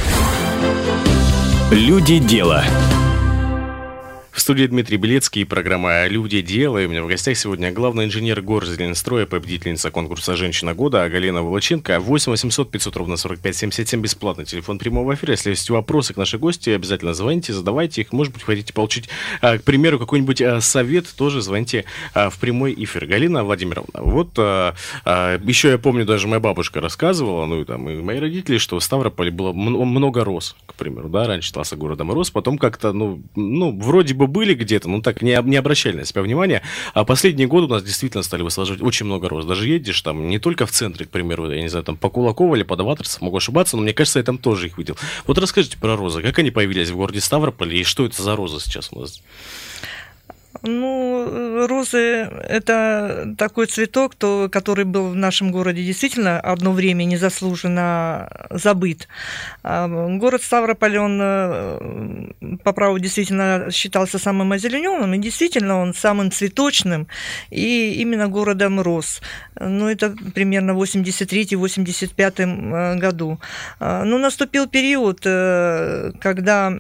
Люди 1.71 2.19
дела. 2.19 2.63
В 4.31 4.39
студии 4.39 4.65
Дмитрий 4.65 4.95
Белецкий, 4.95 5.45
программа 5.45 6.07
«Люди. 6.07 6.39
Дело». 6.41 6.77
И 6.77 6.85
у 6.85 6.89
меня 6.89 7.03
в 7.03 7.07
гостях 7.07 7.35
сегодня 7.35 7.69
главный 7.69 8.05
инженер 8.05 8.41
Горзеленстроя, 8.41 9.25
победительница 9.25 9.91
конкурса 9.91 10.37
«Женщина 10.37 10.73
года» 10.73 11.07
Галина 11.09 11.43
Волоченко. 11.43 11.99
8 11.99 12.31
800 12.31 12.71
500 12.71 12.95
ровно 12.95 13.17
45 13.17 13.55
77, 13.57 14.01
бесплатный 14.01 14.45
телефон 14.45 14.79
прямого 14.79 15.15
эфира. 15.15 15.31
Если 15.31 15.49
есть 15.49 15.69
вопросы 15.69 16.13
к 16.13 16.17
нашей 16.17 16.39
гости, 16.39 16.69
обязательно 16.69 17.13
звоните, 17.13 17.51
задавайте 17.51 18.01
их. 18.01 18.13
Может 18.13 18.31
быть, 18.33 18.43
хотите 18.43 18.71
получить, 18.71 19.09
а, 19.41 19.57
к 19.57 19.63
примеру, 19.63 19.99
какой-нибудь 19.99 20.41
а, 20.41 20.61
совет, 20.61 21.13
тоже 21.13 21.41
звоните 21.41 21.83
а, 22.13 22.29
в 22.29 22.39
прямой 22.39 22.73
эфир. 22.77 23.07
Галина 23.07 23.43
Владимировна, 23.43 24.01
вот 24.01 24.37
еще 24.37 25.71
я 25.71 25.77
помню, 25.77 26.05
даже 26.05 26.29
моя 26.29 26.39
бабушка 26.39 26.79
рассказывала, 26.79 27.45
ну 27.45 27.61
и 27.61 27.65
там 27.65 27.89
и 27.89 28.01
мои 28.01 28.17
родители, 28.17 28.59
что 28.59 28.79
в 28.79 28.83
Ставрополе 28.83 29.29
было 29.29 29.51
много 29.51 30.23
роз, 30.23 30.55
к 30.67 30.75
примеру, 30.75 31.09
да, 31.09 31.27
раньше 31.27 31.47
считался 31.47 31.75
городом 31.75 32.13
роз, 32.13 32.31
потом 32.31 32.57
как-то, 32.57 32.93
ну, 32.93 33.21
ну, 33.35 33.77
вроде 33.77 34.13
бы 34.13 34.20
были 34.27 34.53
где-то, 34.53 34.89
но 34.89 35.01
так 35.01 35.21
не, 35.21 35.39
не 35.43 35.57
обращали 35.57 35.97
на 35.97 36.05
себя 36.05 36.21
внимания. 36.21 36.61
А 36.93 37.03
последние 37.03 37.47
годы 37.47 37.67
у 37.67 37.69
нас 37.69 37.83
действительно 37.83 38.23
стали 38.23 38.41
высаживать 38.41 38.81
очень 38.81 39.05
много 39.05 39.29
роз. 39.29 39.45
Даже 39.45 39.67
едешь 39.67 40.01
там 40.01 40.29
не 40.29 40.39
только 40.39 40.65
в 40.65 40.71
центре, 40.71 41.05
к 41.05 41.09
примеру, 41.09 41.51
я 41.51 41.61
не 41.61 41.69
знаю, 41.69 41.85
там 41.85 41.97
по 41.97 42.09
Кулакову 42.09 42.55
или 42.55 42.63
по 42.63 42.75
Новаторцев, 42.75 43.21
могу 43.21 43.37
ошибаться, 43.37 43.77
но 43.77 43.83
мне 43.83 43.93
кажется, 43.93 44.19
я 44.19 44.23
там 44.23 44.37
тоже 44.37 44.67
их 44.67 44.77
видел. 44.77 44.97
Вот 45.27 45.37
расскажите 45.37 45.77
про 45.77 45.95
розы. 45.95 46.21
Как 46.21 46.39
они 46.39 46.51
появились 46.51 46.89
в 46.89 46.95
городе 46.95 47.21
Ставрополе 47.21 47.79
и 47.79 47.83
что 47.83 48.05
это 48.05 48.21
за 48.21 48.35
розы 48.35 48.59
сейчас 48.59 48.89
у 48.91 49.01
нас? 49.01 49.21
Ну, 50.63 51.65
розы– 51.67 51.97
это 52.49 53.33
такой 53.37 53.67
цветок, 53.67 54.15
то, 54.15 54.49
который 54.51 54.85
был 54.85 55.09
в 55.09 55.15
нашем 55.15 55.51
городе 55.51 55.83
действительно 55.83 56.39
одно 56.39 56.71
время 56.71 57.05
незаслуженно 57.05 58.29
забыт. 58.49 59.07
А 59.63 59.87
город 59.87 60.43
Ставрополь, 60.43 60.97
он 60.97 61.19
э, 61.21 62.57
по 62.63 62.73
праву 62.73 62.99
действительно 62.99 63.67
считался 63.71 64.19
самым 64.19 64.51
озелененным, 64.51 65.13
и 65.13 65.19
действительно 65.19 65.77
он 65.79 65.93
самым 65.93 66.31
цветочным, 66.31 67.07
и 67.49 67.93
именно 68.01 68.27
городом 68.27 68.81
роз. 68.81 69.21
Ну, 69.59 69.87
это 69.87 70.13
примерно 70.35 70.73
в 70.73 70.83
83-85 70.83 72.33
э, 72.37 72.95
году. 72.95 73.39
А, 73.79 74.03
Но 74.03 74.17
ну, 74.17 74.23
наступил 74.23 74.67
период, 74.67 75.21
э, 75.25 76.11
когда 76.19 76.71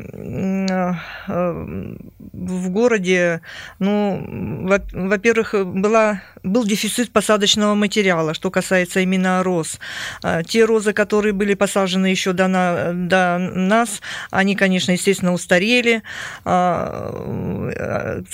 в 2.41 2.69
городе 2.69 3.41
ну, 3.79 4.67
во-первых, 4.93 5.55
была, 5.65 6.21
был 6.43 6.65
дефицит 6.65 7.11
посадочного 7.11 7.75
материала, 7.75 8.33
что 8.33 8.49
касается 8.49 8.99
именно 9.01 9.43
роз. 9.43 9.79
А, 10.23 10.43
те 10.43 10.65
розы, 10.65 10.93
которые 10.93 11.33
были 11.33 11.53
посажены 11.53 12.07
еще 12.07 12.33
до, 12.33 12.47
на, 12.47 12.93
до 12.93 13.37
нас, 13.37 14.01
они, 14.31 14.55
конечно, 14.55 14.91
естественно, 14.91 15.33
устарели. 15.33 16.03
А, 16.45 17.11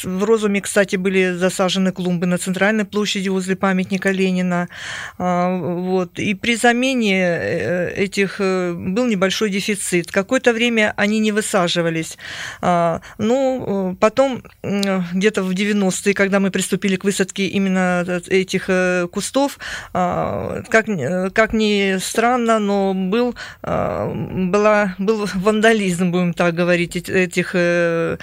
в 0.03 0.23
розуме, 0.23 0.61
кстати, 0.61 0.95
были 0.95 1.31
засажены 1.31 1.91
клумбы 1.91 2.25
на 2.25 2.37
центральной 2.37 2.85
площади 2.85 3.29
возле 3.29 3.55
памятника 3.55 4.11
Ленина. 4.11 4.69
А, 5.17 5.57
вот. 5.57 6.19
И 6.19 6.33
при 6.33 6.55
замене 6.55 7.21
э, 7.21 7.93
этих 7.95 8.37
э, 8.39 8.73
был 8.73 9.05
небольшой 9.05 9.49
дефицит. 9.49 10.11
Какое-то 10.11 10.53
время 10.53 10.93
они 10.95 11.19
не 11.19 11.31
высаживались. 11.31 12.17
Ну, 12.61 13.97
потом 13.99 14.43
где-то 14.63 15.43
в 15.43 15.51
90-е, 15.51 16.13
когда 16.13 16.39
мы 16.39 16.51
приступили 16.51 16.95
к 16.95 17.03
высадке 17.03 17.47
именно 17.47 17.96
этих 18.01 18.65
э, 18.67 19.07
кустов, 19.11 19.59
а, 19.93 20.61
как, 20.69 20.85
как 21.33 21.53
ни 21.53 21.97
странно, 21.99 22.59
но 22.59 22.93
был, 22.93 23.35
а, 23.63 24.11
была, 24.13 24.95
был 24.97 25.27
вандализм, 25.35 26.11
будем 26.11 26.33
так 26.33 26.53
говорить, 26.53 27.09
этих 27.09 27.51
э, 27.53 28.17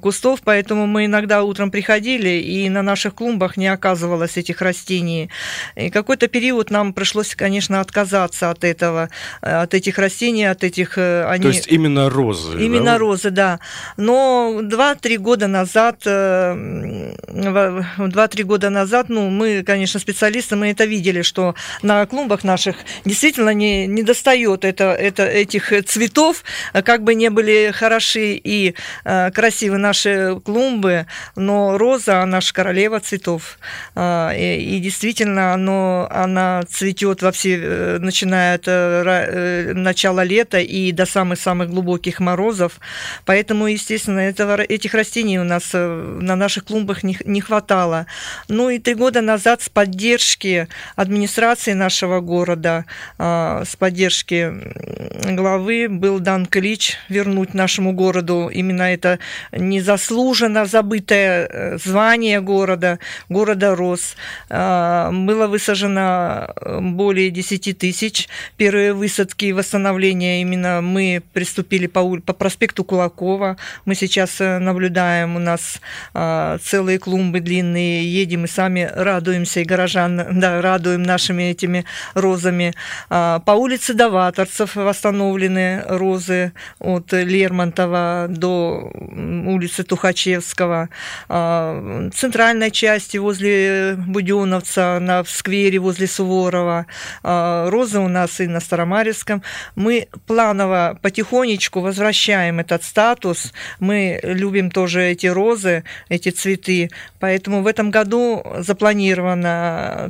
кустов, 0.00 0.40
поэтому 0.44 0.86
мы 0.86 1.06
иногда 1.06 1.42
утром 1.42 1.70
приходили, 1.70 2.28
и 2.28 2.68
на 2.68 2.82
наших 2.82 3.14
клумбах 3.14 3.56
не 3.56 3.68
оказывалось 3.68 4.36
этих 4.36 4.62
растений. 4.62 5.30
И 5.76 5.90
какой-то 5.90 6.28
период 6.28 6.70
нам 6.70 6.92
пришлось, 6.92 7.34
конечно, 7.34 7.80
отказаться 7.80 8.50
от 8.50 8.64
этого, 8.64 9.08
от 9.40 9.74
этих 9.74 9.98
растений, 9.98 10.44
от 10.44 10.64
этих... 10.64 10.98
Они... 10.98 11.42
То 11.42 11.48
есть 11.48 11.68
именно 11.68 12.10
розы? 12.10 12.62
Именно 12.62 12.92
да? 12.92 12.98
розы, 12.98 13.30
да. 13.30 13.60
Но 13.96 14.60
2-3 14.62 15.18
года 15.18 15.46
назад, 15.46 16.06
2-3 16.06 18.44
года 18.44 18.70
назад, 18.70 19.08
ну, 19.08 19.17
мы, 19.30 19.62
конечно, 19.62 20.00
специалисты, 20.00 20.56
мы 20.56 20.70
это 20.70 20.84
видели, 20.84 21.22
что 21.22 21.54
на 21.82 22.06
клумбах 22.06 22.44
наших 22.44 22.76
действительно 23.04 23.50
не, 23.50 23.86
не 23.86 24.02
достает 24.02 24.64
это, 24.64 24.92
это, 24.92 25.24
этих 25.26 25.72
цветов, 25.86 26.44
как 26.84 27.02
бы 27.02 27.14
не 27.14 27.30
были 27.30 27.72
хороши 27.72 28.34
и 28.34 28.74
э, 29.04 29.30
красивы 29.30 29.78
наши 29.78 30.40
клумбы, 30.44 31.06
но 31.36 31.78
роза, 31.78 32.22
она 32.22 32.40
же 32.40 32.52
королева 32.52 33.00
цветов. 33.00 33.58
Э, 33.94 34.30
и, 34.36 34.76
и 34.76 34.80
действительно, 34.80 35.54
оно, 35.54 36.08
она 36.10 36.62
цветет 36.68 37.22
во 37.22 37.32
все, 37.32 37.58
э, 37.60 37.98
начиная 37.98 38.54
от 38.54 38.64
э, 38.66 39.02
э, 39.06 39.72
начала 39.74 40.24
лета 40.24 40.58
и 40.58 40.92
до 40.92 41.06
самых-самых 41.06 41.70
глубоких 41.70 42.20
морозов. 42.20 42.80
Поэтому, 43.24 43.66
естественно, 43.66 44.20
этого, 44.20 44.60
этих 44.60 44.94
растений 44.94 45.38
у 45.38 45.44
нас 45.44 45.70
э, 45.72 46.18
на 46.20 46.36
наших 46.36 46.64
клумбах 46.64 47.02
не, 47.02 47.18
не 47.24 47.40
хватало. 47.40 48.06
Ну 48.48 48.70
и 48.70 48.78
три 48.78 48.94
года 48.94 49.07
назад 49.16 49.62
с 49.62 49.68
поддержки 49.68 50.68
администрации 50.96 51.72
нашего 51.72 52.20
города, 52.20 52.84
а, 53.18 53.64
с 53.64 53.76
поддержки 53.76 54.52
главы 55.34 55.88
был 55.88 56.20
дан 56.20 56.46
клич 56.46 56.96
вернуть 57.08 57.54
нашему 57.54 57.92
городу 57.92 58.48
именно 58.52 58.82
это 58.82 59.18
незаслуженно 59.52 60.66
забытое 60.66 61.46
э, 61.46 61.78
звание 61.78 62.40
города, 62.40 62.98
города 63.28 63.74
рос. 63.74 64.16
А, 64.50 65.10
было 65.12 65.46
высажено 65.46 66.48
э, 66.56 66.80
более 66.80 67.30
10 67.30 67.78
тысяч. 67.78 68.28
Первые 68.56 68.92
высадки 68.92 69.46
и 69.46 69.52
восстановления 69.52 70.40
именно 70.42 70.80
мы 70.80 71.22
приступили 71.32 71.86
по, 71.86 72.18
по 72.20 72.32
проспекту 72.32 72.84
Кулакова. 72.84 73.56
Мы 73.84 73.94
сейчас 73.94 74.40
э, 74.40 74.58
наблюдаем, 74.58 75.36
у 75.36 75.38
нас 75.38 75.80
а, 76.14 76.58
целые 76.58 76.98
клумбы 76.98 77.40
длинные, 77.40 78.10
едем 78.12 78.44
и 78.44 78.48
сами 78.48 78.90
радуемся, 78.98 79.60
и 79.60 79.64
горожан 79.64 80.40
да, 80.40 80.60
радуем 80.60 81.02
нашими 81.02 81.50
этими 81.50 81.84
розами. 82.14 82.74
А, 83.08 83.40
по 83.40 83.52
улице 83.52 83.94
Даваторцев 83.94 84.76
восстановлены 84.76 85.82
розы 85.86 86.52
от 86.78 87.12
Лермонтова 87.12 88.26
до 88.28 88.90
улицы 89.46 89.84
Тухачевского. 89.84 90.88
А, 91.28 92.10
центральной 92.14 92.70
части 92.70 93.16
возле 93.18 93.94
Буденовца, 93.96 94.98
на, 95.00 95.22
в 95.22 95.30
сквере 95.30 95.78
возле 95.78 96.06
Суворова. 96.06 96.86
А, 97.22 97.70
розы 97.70 98.00
у 98.00 98.08
нас 98.08 98.40
и 98.40 98.46
на 98.46 98.60
Старомаревском. 98.60 99.42
Мы 99.76 100.08
планово 100.26 100.98
потихонечку 101.00 101.80
возвращаем 101.80 102.58
этот 102.58 102.82
статус. 102.82 103.52
Мы 103.78 104.18
любим 104.22 104.70
тоже 104.70 105.04
эти 105.04 105.26
розы, 105.26 105.84
эти 106.08 106.30
цветы. 106.30 106.90
Поэтому 107.20 107.62
в 107.62 107.66
этом 107.66 107.90
году 107.90 108.44
запланировано 108.58 108.87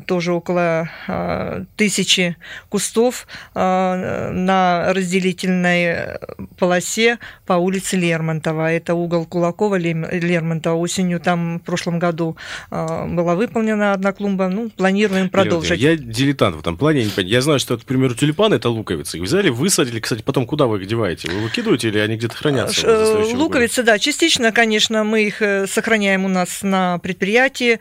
тоже 0.06 0.32
около 0.32 0.90
а, 1.06 1.64
тысячи 1.76 2.36
кустов 2.68 3.26
а, 3.54 4.30
на 4.30 4.92
разделительной 4.92 6.18
полосе 6.58 7.18
по 7.46 7.54
улице 7.54 7.96
Лермонтова. 7.96 8.72
Это 8.72 8.94
угол 8.94 9.26
Кулакова 9.26 9.76
Лермонтова. 9.76 10.76
Осенью 10.76 11.20
там 11.20 11.58
в 11.58 11.62
прошлом 11.62 11.98
году 11.98 12.36
а, 12.70 13.06
была 13.06 13.34
выполнена 13.34 13.92
одна 13.92 14.12
клумба. 14.12 14.48
Ну, 14.48 14.70
планируем 14.70 15.28
продолжить. 15.28 15.80
Я 15.80 15.96
дилетант 15.96 16.56
в 16.56 16.60
этом 16.60 16.76
плане. 16.76 17.08
Я 17.16 17.40
знаю, 17.40 17.58
что, 17.58 17.78
к 17.78 17.84
примеру, 17.84 18.14
тюльпаны– 18.14 18.54
это 18.56 18.68
луковицы. 18.68 19.18
Их 19.18 19.24
взяли, 19.24 19.48
высадили. 19.48 20.00
Кстати, 20.00 20.22
потом 20.22 20.46
куда 20.46 20.66
вы 20.66 20.78
их 20.80 20.86
деваете? 20.86 21.30
Вы 21.30 21.40
выкидываете 21.40 21.88
или 21.88 21.98
они 21.98 22.16
где-то 22.16 22.36
хранятся? 22.36 23.24
Луковицы, 23.34 23.82
да. 23.82 23.98
Частично, 23.98 24.52
конечно, 24.52 25.04
мы 25.04 25.24
их 25.24 25.42
э, 25.42 25.66
сохраняем 25.66 26.24
у 26.24 26.28
нас 26.28 26.62
на 26.62 26.98
предприятии 26.98 27.78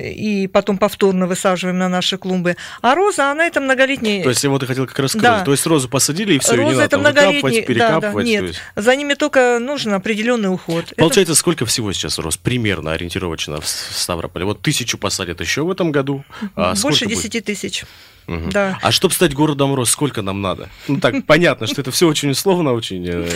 и 0.00 0.46
потом 0.46 0.78
повторно 0.78 1.26
высаживаем 1.26 1.78
на 1.78 1.88
наши 1.88 2.18
клумбы. 2.18 2.56
А 2.82 2.94
роза, 2.94 3.30
она 3.30 3.46
это 3.46 3.60
многолетний... 3.60 4.22
То 4.22 4.30
есть, 4.30 4.44
вот 4.44 4.62
я 4.62 4.68
хотел 4.68 4.86
как 4.86 4.98
раз 4.98 5.10
сказать, 5.12 5.38
да. 5.38 5.44
то 5.44 5.52
есть 5.52 5.66
розу 5.66 5.88
посадили 5.88 6.34
и 6.34 6.38
все, 6.38 6.56
роза 6.56 6.62
и 6.62 6.64
не 6.66 6.72
надо 6.72 6.84
это 6.84 6.98
выкапывать, 6.98 7.66
перекапывать. 7.66 8.02
Да, 8.02 8.12
да. 8.12 8.22
Нет, 8.22 8.42
есть... 8.44 8.60
за 8.74 8.96
ними 8.96 9.14
только 9.14 9.58
нужен 9.60 9.94
определенный 9.94 10.52
уход. 10.52 10.92
Получается, 10.96 11.32
это... 11.32 11.38
сколько 11.38 11.66
всего 11.66 11.92
сейчас 11.92 12.18
роз 12.18 12.36
примерно 12.36 12.92
ориентировочно 12.92 13.60
в 13.60 13.66
Ставрополе? 13.66 14.44
Вот 14.44 14.62
тысячу 14.62 14.98
посадят 14.98 15.40
еще 15.40 15.62
в 15.62 15.70
этом 15.70 15.92
году. 15.92 16.24
А 16.54 16.74
Больше 16.82 17.06
десяти 17.06 17.40
тысяч. 17.40 17.84
Угу. 18.26 18.50
Да. 18.50 18.78
А 18.82 18.90
чтобы 18.90 19.14
стать 19.14 19.34
городом 19.34 19.74
роз, 19.74 19.90
сколько 19.90 20.22
нам 20.22 20.42
надо? 20.42 20.68
Ну 20.88 21.00
так, 21.00 21.14
понятно, 21.26 21.66
что 21.66 21.80
это 21.80 21.90
все 21.90 22.08
очень 22.08 22.30
условно, 22.30 22.72
очень... 22.72 23.06
Э, 23.08 23.28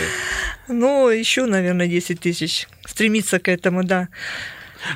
ну, 0.69 1.09
еще, 1.09 1.47
наверное, 1.47 1.87
10 1.87 2.21
тысяч. 2.21 2.67
Стремиться 2.85 3.39
к 3.39 3.49
этому, 3.49 3.85
да. 3.85 4.09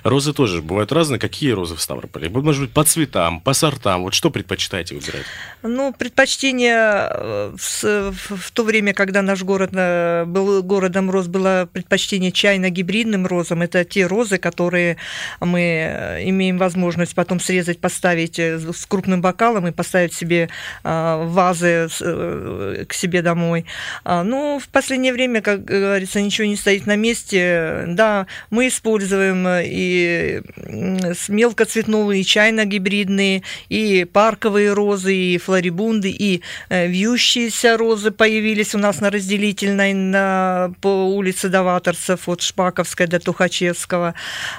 Розы 0.03 0.33
тоже 0.33 0.63
бывают 0.63 0.93
разные. 0.93 1.19
Какие 1.19 1.53
розы 1.53 1.75
в 1.77 1.81
Ставрополе? 1.81 2.29
Может 2.29 2.63
быть, 2.63 2.73
по 2.73 2.85
цветам, 2.85 3.41
по 3.41 3.53
сортам. 3.53 4.03
Вот 4.03 4.15
что 4.15 4.31
предпочитаете 4.31 4.95
выбирать? 4.95 5.25
Ну, 5.63 5.93
предпочтение 5.93 7.09
э, 7.11 7.55
в, 7.57 8.51
то 8.53 8.65
время, 8.65 8.93
когда 8.93 9.23
наш 9.23 9.43
город 9.43 9.71
э, 9.73 10.25
был 10.27 10.63
городом 10.63 11.11
роз, 11.11 11.27
было 11.27 11.69
предпочтение 11.73 12.33
чайно-гибридным 12.33 13.27
розам. 13.27 13.63
Это 13.63 13.85
те 13.85 14.07
розы, 14.07 14.39
которые 14.39 14.97
мы 15.41 15.61
э, 15.61 16.29
имеем 16.29 16.59
возможность 16.59 17.15
потом 17.15 17.41
срезать, 17.41 17.81
поставить 17.81 18.39
с 18.39 18.87
крупным 18.87 19.21
бокалом 19.21 19.67
и 19.67 19.73
поставить 19.73 20.15
себе 20.15 20.49
вазы 20.83 21.89
к 21.91 22.93
себе 22.93 23.23
домой. 23.23 23.65
А, 24.05 24.23
ну, 24.23 24.59
в 24.59 24.69
последнее 24.69 25.13
время, 25.13 25.41
как 25.41 25.65
говорится, 25.65 26.21
ничего 26.21 26.47
не 26.47 26.57
стоит 26.57 26.87
на 26.87 26.97
месте. 26.97 27.85
Да, 27.89 28.27
мы 28.51 28.69
используем 28.69 29.47
и 29.75 30.43
мелкоцветные, 31.29 32.25
чайно-гибридные, 32.25 33.43
и 33.69 34.05
парковые 34.05 34.73
розы, 34.73 35.15
и 35.15 35.39
флорибунды, 35.39 36.11
и 36.11 36.43
э, 36.69 36.87
вьющиеся 36.87 37.77
розы 37.77 38.11
появились 38.11 38.75
у 38.75 38.79
нас 38.79 39.01
на 39.01 39.11
разделительной 39.11 39.93
на, 39.93 40.73
по 40.81 41.07
улице 41.09 41.49
Даваторцев 41.49 42.29
от 42.29 42.43
Шпаковской 42.43 43.07
до 43.07 43.19
Тухачевского. 43.19 44.15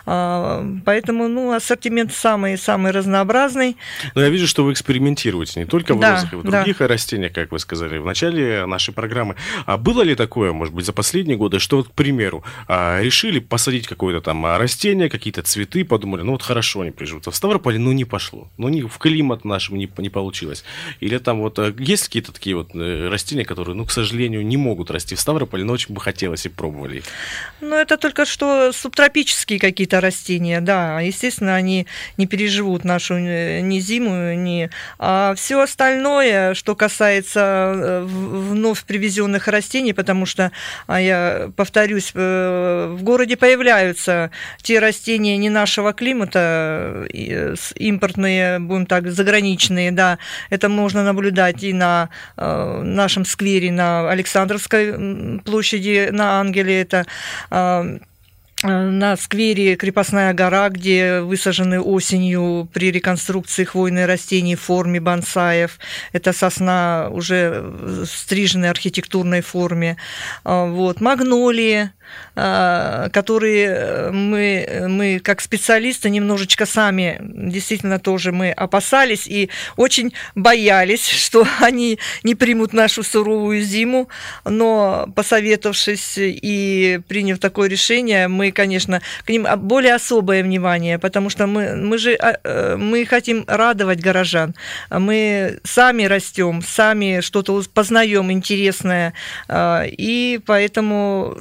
А, 0.05 0.65
поэтому 0.85 1.27
ну, 1.27 1.53
ассортимент 1.53 2.13
самый-самый 2.13 2.91
разнообразный. 2.91 3.77
Но 4.15 4.21
я 4.21 4.29
вижу, 4.29 4.47
что 4.47 4.63
вы 4.63 4.73
экспериментируете 4.73 5.61
не 5.61 5.65
только 5.65 5.95
в 5.95 5.99
да, 5.99 6.15
розах, 6.15 6.33
и 6.33 6.35
в 6.35 6.43
других 6.43 6.77
да. 6.79 6.87
растениях, 6.87 7.33
как 7.33 7.51
вы 7.51 7.59
сказали 7.59 7.97
в 7.97 8.05
начале 8.05 8.65
нашей 8.65 8.93
программы. 8.93 9.35
А 9.65 9.77
было 9.77 10.01
ли 10.01 10.15
такое, 10.15 10.51
может 10.51 10.73
быть, 10.73 10.85
за 10.85 10.93
последние 10.93 11.37
годы, 11.37 11.59
что, 11.59 11.77
вот, 11.77 11.87
к 11.89 11.91
примеру, 11.91 12.43
а, 12.67 13.01
решили 13.01 13.39
посадить 13.39 13.87
какое-то 13.87 14.21
там 14.21 14.45
растение, 14.45 15.04
растения, 15.05 15.09
какие-то 15.09 15.41
цветы, 15.41 15.85
подумали, 15.85 16.23
ну 16.23 16.31
вот 16.31 16.41
хорошо 16.41 16.81
они 16.81 16.91
приживутся. 16.91 17.31
В 17.31 17.35
Ставрополе, 17.35 17.79
ну 17.79 17.91
не 17.91 18.05
пошло. 18.05 18.47
Ну 18.57 18.69
не, 18.69 18.81
в 18.83 18.97
климат 18.97 19.45
нашем 19.45 19.77
не, 19.77 19.89
не 19.97 20.09
получилось. 20.09 20.63
Или 21.01 21.17
там 21.17 21.39
вот 21.39 21.59
э, 21.59 21.73
есть 21.79 22.05
какие-то 22.05 22.31
такие 22.31 22.55
вот 22.55 22.75
э, 22.75 23.09
растения, 23.09 23.45
которые, 23.45 23.75
ну, 23.75 23.85
к 23.85 23.91
сожалению, 23.91 24.45
не 24.45 24.57
могут 24.57 24.91
расти 24.91 25.15
в 25.15 25.19
Ставрополе, 25.19 25.63
но 25.63 25.73
очень 25.73 25.93
бы 25.93 26.01
хотелось 26.01 26.45
и 26.45 26.49
пробовали 26.49 26.97
их. 26.97 27.03
Ну 27.61 27.75
это 27.75 27.97
только 27.97 28.25
что 28.25 28.71
субтропические 28.71 29.59
какие-то 29.59 30.01
растения, 30.01 30.61
да. 30.61 31.01
Естественно, 31.01 31.55
они 31.55 31.87
не 32.17 32.27
переживут 32.27 32.85
нашу 32.85 33.15
э, 33.15 33.61
ни 33.61 33.79
зиму, 33.79 34.33
ни... 34.35 34.69
А 34.99 35.33
все 35.35 35.61
остальное, 35.61 36.53
что 36.53 36.75
касается 36.75 38.03
вновь 38.05 38.83
привезенных 38.83 39.47
растений, 39.47 39.93
потому 39.93 40.25
что, 40.25 40.51
а 40.87 41.01
я 41.01 41.51
повторюсь, 41.55 42.11
в 42.13 42.97
городе 43.01 43.37
появляются 43.37 44.31
те 44.61 44.79
растения, 44.79 44.94
растения 44.95 45.37
не 45.37 45.49
нашего 45.49 45.93
климата, 45.93 47.05
импортные, 47.75 48.59
будем 48.59 48.85
так, 48.85 49.11
заграничные, 49.11 49.91
да, 49.91 50.17
это 50.49 50.69
можно 50.69 51.03
наблюдать 51.03 51.63
и 51.63 51.73
на 51.73 52.09
э, 52.37 52.81
нашем 52.83 53.25
сквере 53.25 53.71
на 53.71 54.09
Александровской 54.09 55.41
площади, 55.43 56.09
на 56.11 56.39
Ангеле, 56.39 56.81
это 56.81 57.05
э, 57.51 57.97
на 58.63 59.17
сквере 59.17 59.75
Крепостная 59.75 60.33
гора, 60.33 60.69
где 60.69 61.19
высажены 61.19 61.81
осенью 61.81 62.69
при 62.73 62.91
реконструкции 62.91 63.65
хвойные 63.65 64.05
растения 64.05 64.55
в 64.55 64.61
форме 64.61 64.99
бонсаев. 64.99 65.77
Это 66.13 66.33
сосна 66.33 67.09
уже 67.11 67.61
в 67.61 68.05
стриженной 68.05 68.69
архитектурной 68.69 69.41
форме. 69.41 69.97
Вот. 70.43 71.01
Магнолии, 71.01 71.91
которые 72.35 73.67
э, 73.67 74.11
мы, 74.11 74.85
мы 74.89 75.19
как 75.19 75.39
специалисты 75.39 76.09
немножечко 76.09 76.65
сами 76.65 77.17
действительно 77.21 77.97
тоже 77.97 78.33
мы 78.33 78.51
опасались 78.51 79.25
и 79.25 79.49
очень 79.77 80.13
боялись, 80.35 81.07
что 81.25 81.47
они 81.61 81.97
не 82.23 82.35
примут 82.35 82.73
нашу 82.73 83.03
суровую 83.03 83.61
зиму, 83.61 84.09
но 84.43 85.07
посоветовавшись 85.15 86.15
и 86.17 86.99
приняв 87.07 87.39
такое 87.39 87.69
решение, 87.69 88.27
мы, 88.27 88.51
конечно, 88.51 89.01
к 89.23 89.29
ним 89.29 89.47
более 89.57 89.95
особое 89.95 90.43
внимание, 90.43 90.99
потому 90.99 91.29
что 91.29 91.47
мы, 91.47 91.75
мы 91.75 91.97
же 91.97 92.15
а, 92.15 92.37
э, 92.43 92.75
мы 92.75 93.05
хотим 93.05 93.45
радовать 93.47 94.01
горожан, 94.01 94.55
мы 94.89 95.59
сами 95.63 96.03
растем, 96.03 96.61
сами 96.61 97.21
что-то 97.21 97.63
познаем 97.73 98.29
интересное, 98.31 99.13
и 99.49 100.39
поэтому 100.45 101.37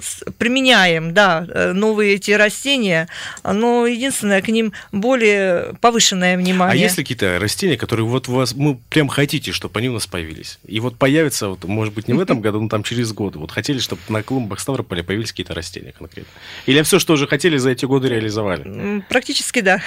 применяем, 0.55 1.13
да, 1.13 1.47
э, 1.49 1.73
новые 1.73 2.15
эти 2.15 2.31
растения, 2.31 3.09
но 3.43 3.87
единственное, 3.87 4.41
к 4.41 4.49
ним 4.49 4.73
более 4.93 5.75
повышенное 5.81 6.37
внимание. 6.37 6.73
А 6.73 6.77
есть 6.77 6.97
ли 6.97 7.03
какие-то 7.03 7.39
растения, 7.41 7.77
которые 7.77 8.07
вот 8.07 8.29
у 8.29 8.33
вас, 8.33 8.55
мы 8.55 8.77
прям 8.89 9.09
хотите, 9.09 9.51
чтобы 9.51 9.81
они 9.81 9.89
у 9.89 9.95
нас 9.95 10.07
появились? 10.07 10.61
И 10.65 10.79
вот 10.79 10.97
появятся, 10.97 11.49
вот, 11.49 11.65
может 11.65 11.93
быть, 11.93 12.07
не 12.07 12.15
в 12.15 12.21
этом 12.21 12.41
году, 12.41 12.61
но 12.61 12.69
там 12.69 12.85
через 12.85 13.13
год. 13.13 13.35
Вот 13.35 13.51
хотели, 13.51 13.79
чтобы 13.79 14.01
на 14.09 14.23
клумбах 14.23 14.61
Ставрополя 14.61 15.03
появились 15.03 15.33
какие-то 15.33 15.55
растения 15.55 15.93
конкретно? 15.99 16.31
Или 16.67 16.83
все, 16.83 17.01
что 17.01 17.15
уже 17.15 17.27
хотели, 17.27 17.57
за 17.57 17.71
эти 17.71 17.85
годы 17.85 18.09
реализовали? 18.09 19.03
Практически 19.09 19.61
да. 19.61 19.81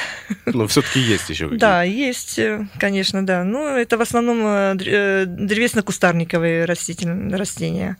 Но 0.46 0.68
все-таки 0.68 1.00
есть 1.00 1.30
еще 1.30 1.46
какие-то? 1.46 1.66
Да, 1.66 1.84
есть, 1.84 2.40
э, 2.40 2.68
конечно, 2.78 3.26
да. 3.26 3.46
Ну, 3.46 3.66
это 3.66 3.98
в 3.98 4.02
основном 4.02 4.46
э, 4.46 5.26
древесно-кустарниковые 5.26 6.66
растения. 6.66 7.96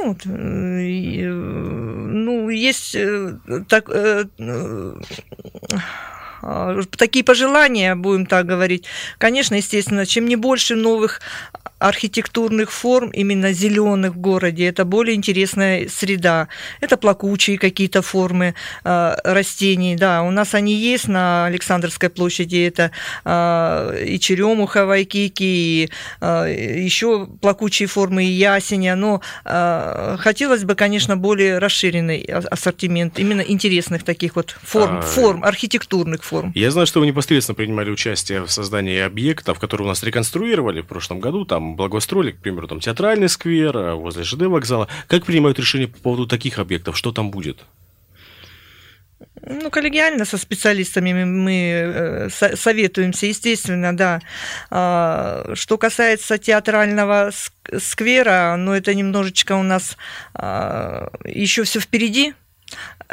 Ну, 0.00 0.08
вот, 0.08 0.24
э, 0.24 0.30
э, 0.30 1.28
ну, 1.28 2.48
есть 2.48 2.94
э, 2.94 3.38
так, 3.68 3.90
такие 6.96 7.22
пожелания, 7.22 7.94
будем 7.94 8.24
так 8.24 8.46
говорить. 8.46 8.86
Конечно, 9.18 9.56
естественно, 9.56 10.06
чем 10.06 10.26
не 10.26 10.36
больше 10.36 10.74
новых 10.74 11.20
архитектурных 11.80 12.70
форм, 12.70 13.10
именно 13.10 13.52
зеленых 13.52 14.14
в 14.14 14.18
городе. 14.18 14.66
Это 14.66 14.84
более 14.84 15.16
интересная 15.16 15.88
среда. 15.88 16.48
Это 16.80 16.96
плакучие 16.96 17.58
какие-то 17.58 18.02
формы 18.02 18.54
э, 18.84 19.14
растений. 19.24 19.96
Да, 19.96 20.22
у 20.22 20.30
нас 20.30 20.54
они 20.54 20.74
есть 20.74 21.08
на 21.08 21.46
Александрской 21.46 22.10
площади. 22.10 22.66
Это 22.66 22.90
э, 23.24 24.04
и 24.06 24.20
черемуха, 24.20 24.84
вайкики, 24.84 25.42
и 25.42 25.90
э, 26.20 26.82
еще 26.84 27.26
плакучие 27.40 27.88
формы 27.88 28.24
и 28.24 28.30
ясеня. 28.30 28.94
Но 28.94 29.22
э, 29.44 30.16
хотелось 30.20 30.64
бы, 30.64 30.74
конечно, 30.74 31.16
более 31.16 31.58
расширенный 31.58 32.20
ассортимент 32.20 33.18
именно 33.18 33.40
интересных 33.40 34.04
таких 34.04 34.36
вот 34.36 34.54
форм, 34.62 34.98
а... 34.98 35.00
форм 35.00 35.42
архитектурных 35.44 36.24
форм. 36.24 36.52
Я 36.54 36.70
знаю, 36.70 36.86
что 36.86 37.00
вы 37.00 37.06
непосредственно 37.06 37.54
принимали 37.54 37.90
участие 37.90 38.42
в 38.42 38.52
создании 38.52 38.98
объектов, 38.98 39.58
которые 39.58 39.86
у 39.86 39.88
нас 39.88 40.02
реконструировали 40.02 40.82
в 40.82 40.86
прошлом 40.86 41.20
году. 41.20 41.46
Там 41.46 41.69
благоустроили, 41.76 42.32
к 42.32 42.40
примеру, 42.40 42.68
там 42.68 42.80
театральный 42.80 43.28
сквер 43.28 43.76
а 43.76 43.94
возле 43.94 44.24
ЖД 44.24 44.42
вокзала. 44.42 44.88
Как 45.06 45.24
принимают 45.24 45.58
решение 45.58 45.88
по 45.88 45.98
поводу 45.98 46.26
таких 46.26 46.58
объектов? 46.58 46.96
Что 46.96 47.12
там 47.12 47.30
будет? 47.30 47.64
Ну, 49.42 49.70
коллегиально 49.70 50.24
со 50.24 50.36
специалистами 50.38 51.24
мы 51.24 51.52
э, 51.52 52.28
советуемся, 52.30 53.26
естественно, 53.26 53.96
да. 53.96 54.20
А, 54.70 55.52
что 55.54 55.78
касается 55.78 56.36
театрального 56.38 57.30
сквера, 57.78 58.56
ну, 58.58 58.72
это 58.72 58.94
немножечко 58.94 59.56
у 59.56 59.62
нас 59.62 59.96
а, 60.34 61.10
еще 61.24 61.64
все 61.64 61.80
впереди, 61.80 62.34
Э, 62.34 62.49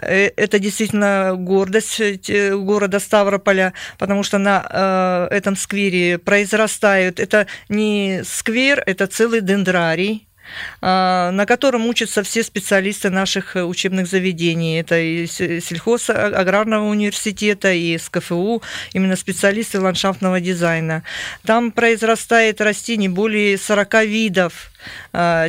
это 0.02 0.60
действительно 0.60 1.34
гордость 1.36 2.00
э, 2.30 2.56
города 2.56 3.00
Ставрополя, 3.00 3.74
потому 3.98 4.24
что 4.24 4.38
на 4.38 5.28
э, 5.32 5.36
этом 5.36 5.56
сквере 5.56 6.18
произрастают, 6.18 7.20
это 7.20 7.48
не 7.70 8.22
сквер, 8.24 8.84
это 8.86 9.08
целый 9.08 9.42
дендрарий, 9.42 10.28
на 10.82 11.46
котором 11.46 11.88
учатся 11.88 12.24
все 12.24 12.42
специалисты 12.42 13.10
наших 13.10 13.58
учебных 13.58 14.08
заведений. 14.08 14.80
Это 14.80 14.98
и 14.98 15.28
сельхоз 15.28 16.10
аграрного 16.10 16.86
университета, 16.86 17.74
и 17.74 17.98
СКФУ, 17.98 18.62
именно 18.94 19.18
специалисты 19.18 19.82
ландшафтного 19.82 20.40
дизайна. 20.40 21.04
Там 21.46 21.72
произрастает 21.74 22.62
растений 22.62 23.10
более 23.10 23.58
40 23.58 24.06
видов 24.06 24.54
а, 24.54 24.77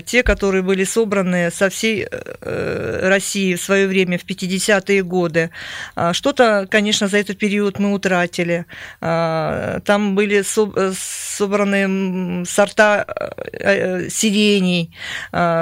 те, 0.04 0.22
которые 0.22 0.62
были 0.62 0.84
собраны 0.84 1.50
со 1.50 1.70
всей 1.70 2.06
э, 2.10 3.08
России 3.08 3.54
в 3.54 3.62
свое 3.62 3.86
время, 3.86 4.18
в 4.18 4.24
50-е 4.24 5.02
годы. 5.02 5.50
А, 5.94 6.12
что-то, 6.12 6.66
конечно, 6.70 7.08
за 7.08 7.18
этот 7.18 7.38
период 7.38 7.78
мы 7.78 7.92
утратили. 7.92 8.66
А, 9.00 9.80
там 9.80 10.14
были 10.14 10.42
собраны 10.42 12.44
сорта 12.46 13.06
э, 13.52 14.08
сирений, 14.08 14.94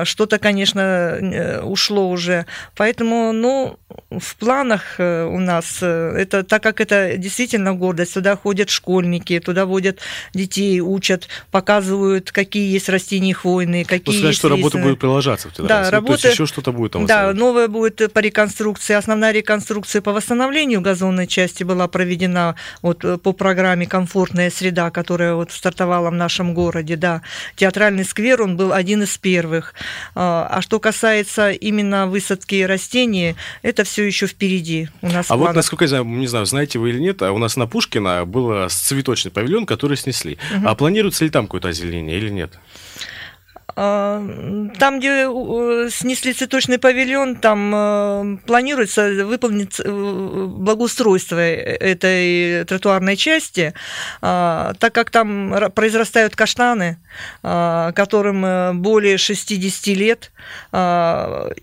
что-то, 0.05 0.39
конечно, 0.39 0.81
э, 0.81 1.61
ушло 1.61 2.11
уже. 2.11 2.47
Поэтому, 2.77 3.33
ну, 3.33 3.79
в 4.11 4.37
планах 4.37 4.97
у 4.99 5.39
нас, 5.39 5.83
это, 5.83 6.45
так 6.45 6.63
как 6.63 6.81
это 6.81 7.17
действительно 7.17 7.75
гордость, 7.75 8.15
туда 8.15 8.37
ходят 8.37 8.71
школьники, 8.71 9.39
туда 9.41 9.67
водят 9.67 10.01
детей, 10.35 10.81
учат, 10.81 11.29
показывают, 11.51 12.33
какие 12.33 12.73
есть 12.73 12.89
растения 12.89 13.35
хвойные, 13.35 13.66
построенные, 13.67 13.85
какие 13.85 14.15
ну, 14.15 14.21
сказать, 14.21 14.37
что 14.37 14.49
работа 14.49 14.79
будет 14.79 14.99
продолжаться 14.99 15.49
в 15.49 15.67
Да, 15.67 15.91
работа... 15.91 16.23
То 16.23 16.29
есть 16.29 16.39
еще 16.39 16.47
что-то 16.47 16.73
будет 16.73 16.93
там 16.93 17.07
Да, 17.07 17.33
новая 17.33 17.69
будет 17.69 18.13
по 18.13 18.19
реконструкции. 18.21 18.95
Основная 18.95 19.33
реконструкция 19.33 20.03
по 20.03 20.13
восстановлению 20.13 20.81
газонной 20.81 21.27
части 21.27 21.65
была 21.65 21.89
проведена 21.89 22.55
вот 22.83 23.05
э, 23.05 23.19
по 23.19 23.33
программе 23.33 23.87
«Комфортная 23.87 24.51
среда», 24.51 24.91
которая 24.91 25.35
вот 25.35 25.53
стартовала 25.53 26.11
в 26.11 26.15
нашем 26.15 26.55
городе, 26.55 26.97
да. 26.97 27.23
Театральный 27.57 28.05
сквер, 28.05 28.43
он 28.43 28.57
был 28.57 28.73
один 28.73 29.03
из 29.03 29.17
первых. 29.19 29.75
А, 30.15 30.49
а 30.51 30.63
что 30.63 30.79
касается 30.79 31.51
именно 31.51 32.07
высадки 32.07 32.63
растений, 32.63 33.37
это 33.63 33.85
все 33.85 34.05
еще 34.05 34.27
впереди 34.27 34.89
у 35.03 35.09
нас. 35.09 35.27
А 35.31 35.37
вот, 35.37 35.55
насколько 35.55 35.85
я 35.85 35.89
знаю, 35.89 36.05
не 36.05 36.27
знаю, 36.27 36.47
знаете 36.47 36.79
вы 36.79 36.91
или 36.91 36.99
нет, 36.99 37.23
а 37.23 37.33
у 37.33 37.39
нас 37.39 37.57
на 37.57 37.67
Пушкина 37.67 38.25
был 38.25 38.69
цветочный 38.69 39.31
павильон, 39.31 39.67
который 39.67 39.97
снесли. 39.97 40.39
Угу. 40.57 40.69
А 40.69 40.75
планируется 40.75 41.25
ли 41.25 41.31
там 41.31 41.47
какое-то 41.47 41.69
озеленение 41.69 42.19
или 42.19 42.29
нет? 42.29 42.53
А, 43.79 44.27
там, 44.79 44.99
где 44.99 45.29
снесли 45.91 46.33
цветочный 46.33 46.79
павильон, 46.79 47.37
там 47.37 47.75
э, 47.75 48.39
планируется 48.47 49.27
выполнить 49.27 49.79
э, 49.79 49.85
благоустройство 49.87 51.39
этой 51.39 52.65
тротуарной 52.65 53.17
части, 53.17 53.75
а, 54.23 54.73
так 54.79 54.95
как 54.95 55.11
там 55.11 55.55
произрастают 55.75 56.35
каштаны, 56.35 56.97
а, 57.43 57.93
которым 57.93 58.47
э, 58.47 58.73
более 58.73 59.19
60 59.19 59.89
лет, 59.89 60.33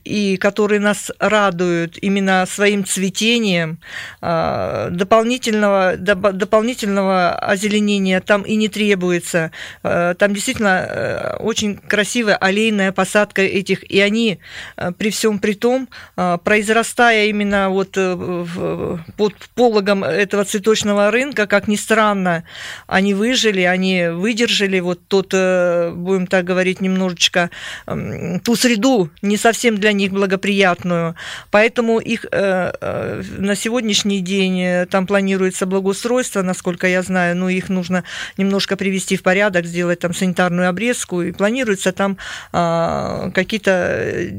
и 0.04 0.38
которые 0.41 0.80
нас 0.82 1.10
радуют 1.17 1.97
именно 2.02 2.45
своим 2.45 2.84
цветением, 2.84 3.80
дополнительного, 4.21 5.95
дополнительного 5.95 7.34
озеленения 7.36 8.19
там 8.19 8.41
и 8.41 8.56
не 8.56 8.67
требуется. 8.67 9.52
Там 9.82 10.34
действительно 10.34 11.38
очень 11.39 11.78
красиво 11.78 12.03
красивая 12.04 12.36
аллейная 12.36 12.92
посадка 12.92 13.42
этих, 13.44 13.89
и 13.89 14.02
они 14.02 14.39
э, 14.76 14.92
при 14.92 15.10
всем 15.10 15.39
при 15.39 15.54
том, 15.54 15.88
э, 16.18 16.38
произрастая 16.44 17.28
именно 17.28 17.70
вот 17.70 17.92
э, 17.96 18.98
под 19.16 19.34
пологом 19.56 20.04
этого 20.04 20.44
цветочного 20.44 21.12
рынка, 21.12 21.48
как 21.48 21.70
ни 21.70 21.78
странно, 21.78 22.44
они 22.88 23.13
выжили, 23.13 23.62
они 23.62 24.10
выдержали 24.10 24.82
вот 24.82 25.00
тот, 25.08 25.28
будем 25.28 26.28
так 26.28 26.44
говорить, 26.44 26.82
немножечко 26.82 27.50
ту 27.86 28.56
среду 28.56 29.10
не 29.22 29.38
совсем 29.38 29.78
для 29.78 29.94
них 29.94 30.12
благоприятную. 30.12 31.16
Поэтому 31.52 32.00
их 32.00 32.26
на 32.32 33.56
сегодняшний 33.56 34.20
день 34.20 34.88
там 34.88 35.08
планируется 35.08 35.66
благоустройство, 35.66 36.42
насколько 36.42 36.88
я 36.88 37.02
знаю, 37.02 37.38
но 37.38 37.50
их 37.50 37.70
нужно 37.70 38.04
немножко 38.38 38.76
привести 38.76 39.16
в 39.16 39.24
порядок, 39.24 39.66
сделать 39.66 40.00
там 40.00 40.13
санитарную 40.13 40.68
обрезку, 40.68 41.22
и 41.22 41.32
планируется 41.32 41.92
там 41.93 42.17
а, 42.51 43.32
какие-то 43.32 43.71
э, 43.71 44.29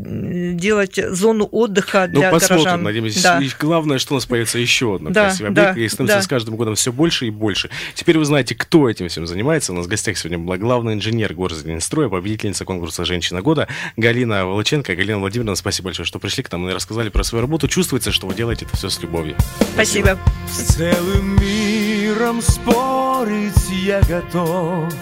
делать 0.55 0.99
зону 1.11 1.49
отдыха 1.51 2.09
Ну, 2.13 2.21
для 2.21 2.31
посмотрим, 2.31 2.65
горожан. 2.65 2.83
надеемся. 2.83 3.23
Да. 3.23 3.41
И 3.41 3.49
главное, 3.59 3.99
что 3.99 4.15
у 4.15 4.17
нас 4.17 4.27
появится 4.27 4.59
еще 4.59 4.97
одно 4.97 5.11
Да, 5.11 5.27
красивое 5.27 5.51
да, 5.51 5.71
объект, 5.71 5.93
и 5.93 5.95
становится 5.95 6.19
да. 6.19 6.23
с 6.23 6.29
каждым 6.29 6.57
годом 6.57 6.75
все 6.75 6.93
больше 6.93 7.27
и 7.27 7.31
больше. 7.31 7.71
Теперь 7.95 8.19
вы 8.19 8.25
знаете, 8.25 8.55
кто 8.55 8.89
этим 8.89 9.09
всем 9.09 9.27
занимается. 9.27 9.73
У 9.73 9.77
нас 9.77 9.87
в 9.87 9.89
гостях 9.89 10.19
сегодня 10.19 10.39
была 10.39 10.57
главный 10.57 10.95
инженер 10.95 11.35
Горзеленстроя, 11.35 12.09
победительница 12.09 12.65
конкурса 12.65 13.05
«Женщина 13.05 13.43
года» 13.43 13.69
Галина 13.97 14.47
Волоченко. 14.47 14.95
Галина 14.95 15.19
Владимировна, 15.19 15.55
спасибо 15.57 15.87
большое, 15.87 16.07
что 16.07 16.19
пришли 16.19 16.43
к 16.43 16.53
нам 16.53 16.69
и 16.69 16.73
рассказали 16.73 17.09
про 17.09 17.23
свою 17.25 17.43
работу. 17.43 17.69
Чувствуется, 17.69 18.13
что 18.13 18.27
вы 18.27 18.35
делаете 18.35 18.67
это 18.67 18.77
все 18.77 18.89
с 18.89 19.01
любовью. 19.01 19.37
Спасибо. 19.75 20.19
С 20.51 20.75
целым 20.75 21.41
миром 21.41 22.43
спорить 22.43 23.71
я 23.71 24.01
готов 24.03 24.93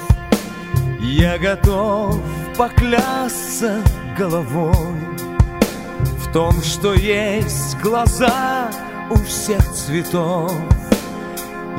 Я 1.02 1.36
готов 1.36 2.20
поклясться 2.56 3.82
головой 4.16 4.72
В 6.18 6.32
том, 6.32 6.52
что 6.62 6.94
есть 6.94 7.76
глаза 7.80 8.70
у 9.10 9.16
всех 9.16 9.68
цветов. 9.72 10.52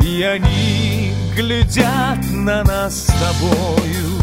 И 0.05 0.21
они 0.23 1.13
глядят 1.37 2.19
на 2.33 2.65
нас 2.65 3.05
с 3.05 3.13
тобою. 3.13 4.19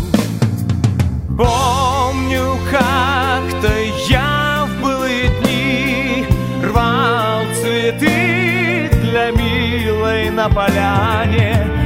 Помню, 1.29 2.59
как-то 2.71 3.73
я 4.07 4.69
в 4.69 4.83
былые 4.83 5.31
дни 5.41 6.27
Рвал 6.63 7.41
цветы 7.55 8.91
для 9.03 9.31
милой 9.31 10.29
на 10.29 10.51
поляне 10.51 11.80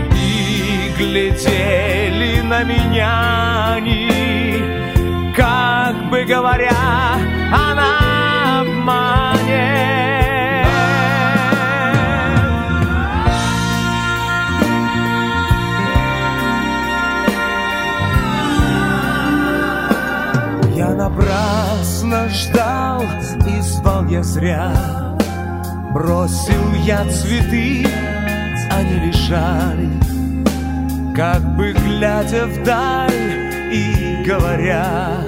глядели 0.96 2.40
на 2.40 2.62
меня 2.62 3.74
они. 3.74 4.62
Как 5.36 6.10
бы 6.10 6.24
говоря, 6.24 6.70
она 7.52 8.60
обманет. 8.60 9.84
Напрасно 20.96 22.28
ждал 22.30 23.02
и 23.46 23.60
звал 23.60 24.06
я 24.06 24.22
зря. 24.22 24.72
Бросил 25.92 26.72
я 26.84 27.04
цветы, 27.04 27.86
они 28.70 29.06
лежали 29.06 30.13
Как 31.14 31.40
бы 31.56 31.72
глядя 31.72 32.46
вдаль 32.46 33.12
и 33.72 34.24
говоря 34.26 35.18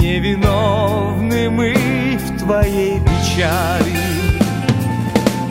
Невиновны 0.00 1.50
мы 1.50 1.74
в 2.16 2.38
твоей 2.38 3.00
печали. 3.00 3.98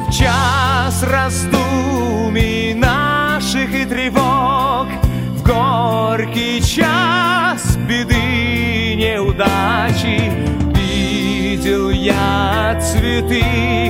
В 0.07 0.11
час 0.11 1.03
раздумий 1.03 2.73
наших 2.73 3.75
и 3.75 3.85
тревог 3.85 4.87
В 5.35 5.43
горький 5.43 6.59
час 6.61 7.77
беды 7.87 8.95
неудачи 8.95 10.31
Видел 11.65 11.89
я 11.89 12.79
цветы, 12.79 13.41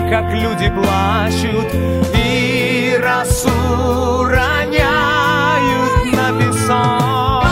как 0.09 0.31
люди 0.31 0.69
плачут 0.69 1.67
И 2.15 2.97
росу 3.03 4.23
роняют 4.23 6.05
на 6.13 6.39
песок 6.39 7.43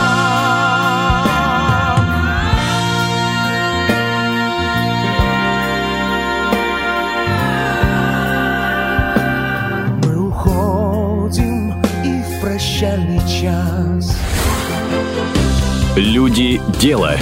Мы 10.06 10.26
уходим 10.26 11.82
и 12.02 12.22
в 12.22 12.40
прощальный 12.40 13.20
час 13.28 14.16
Люди 15.96 16.62
дела. 16.80 17.14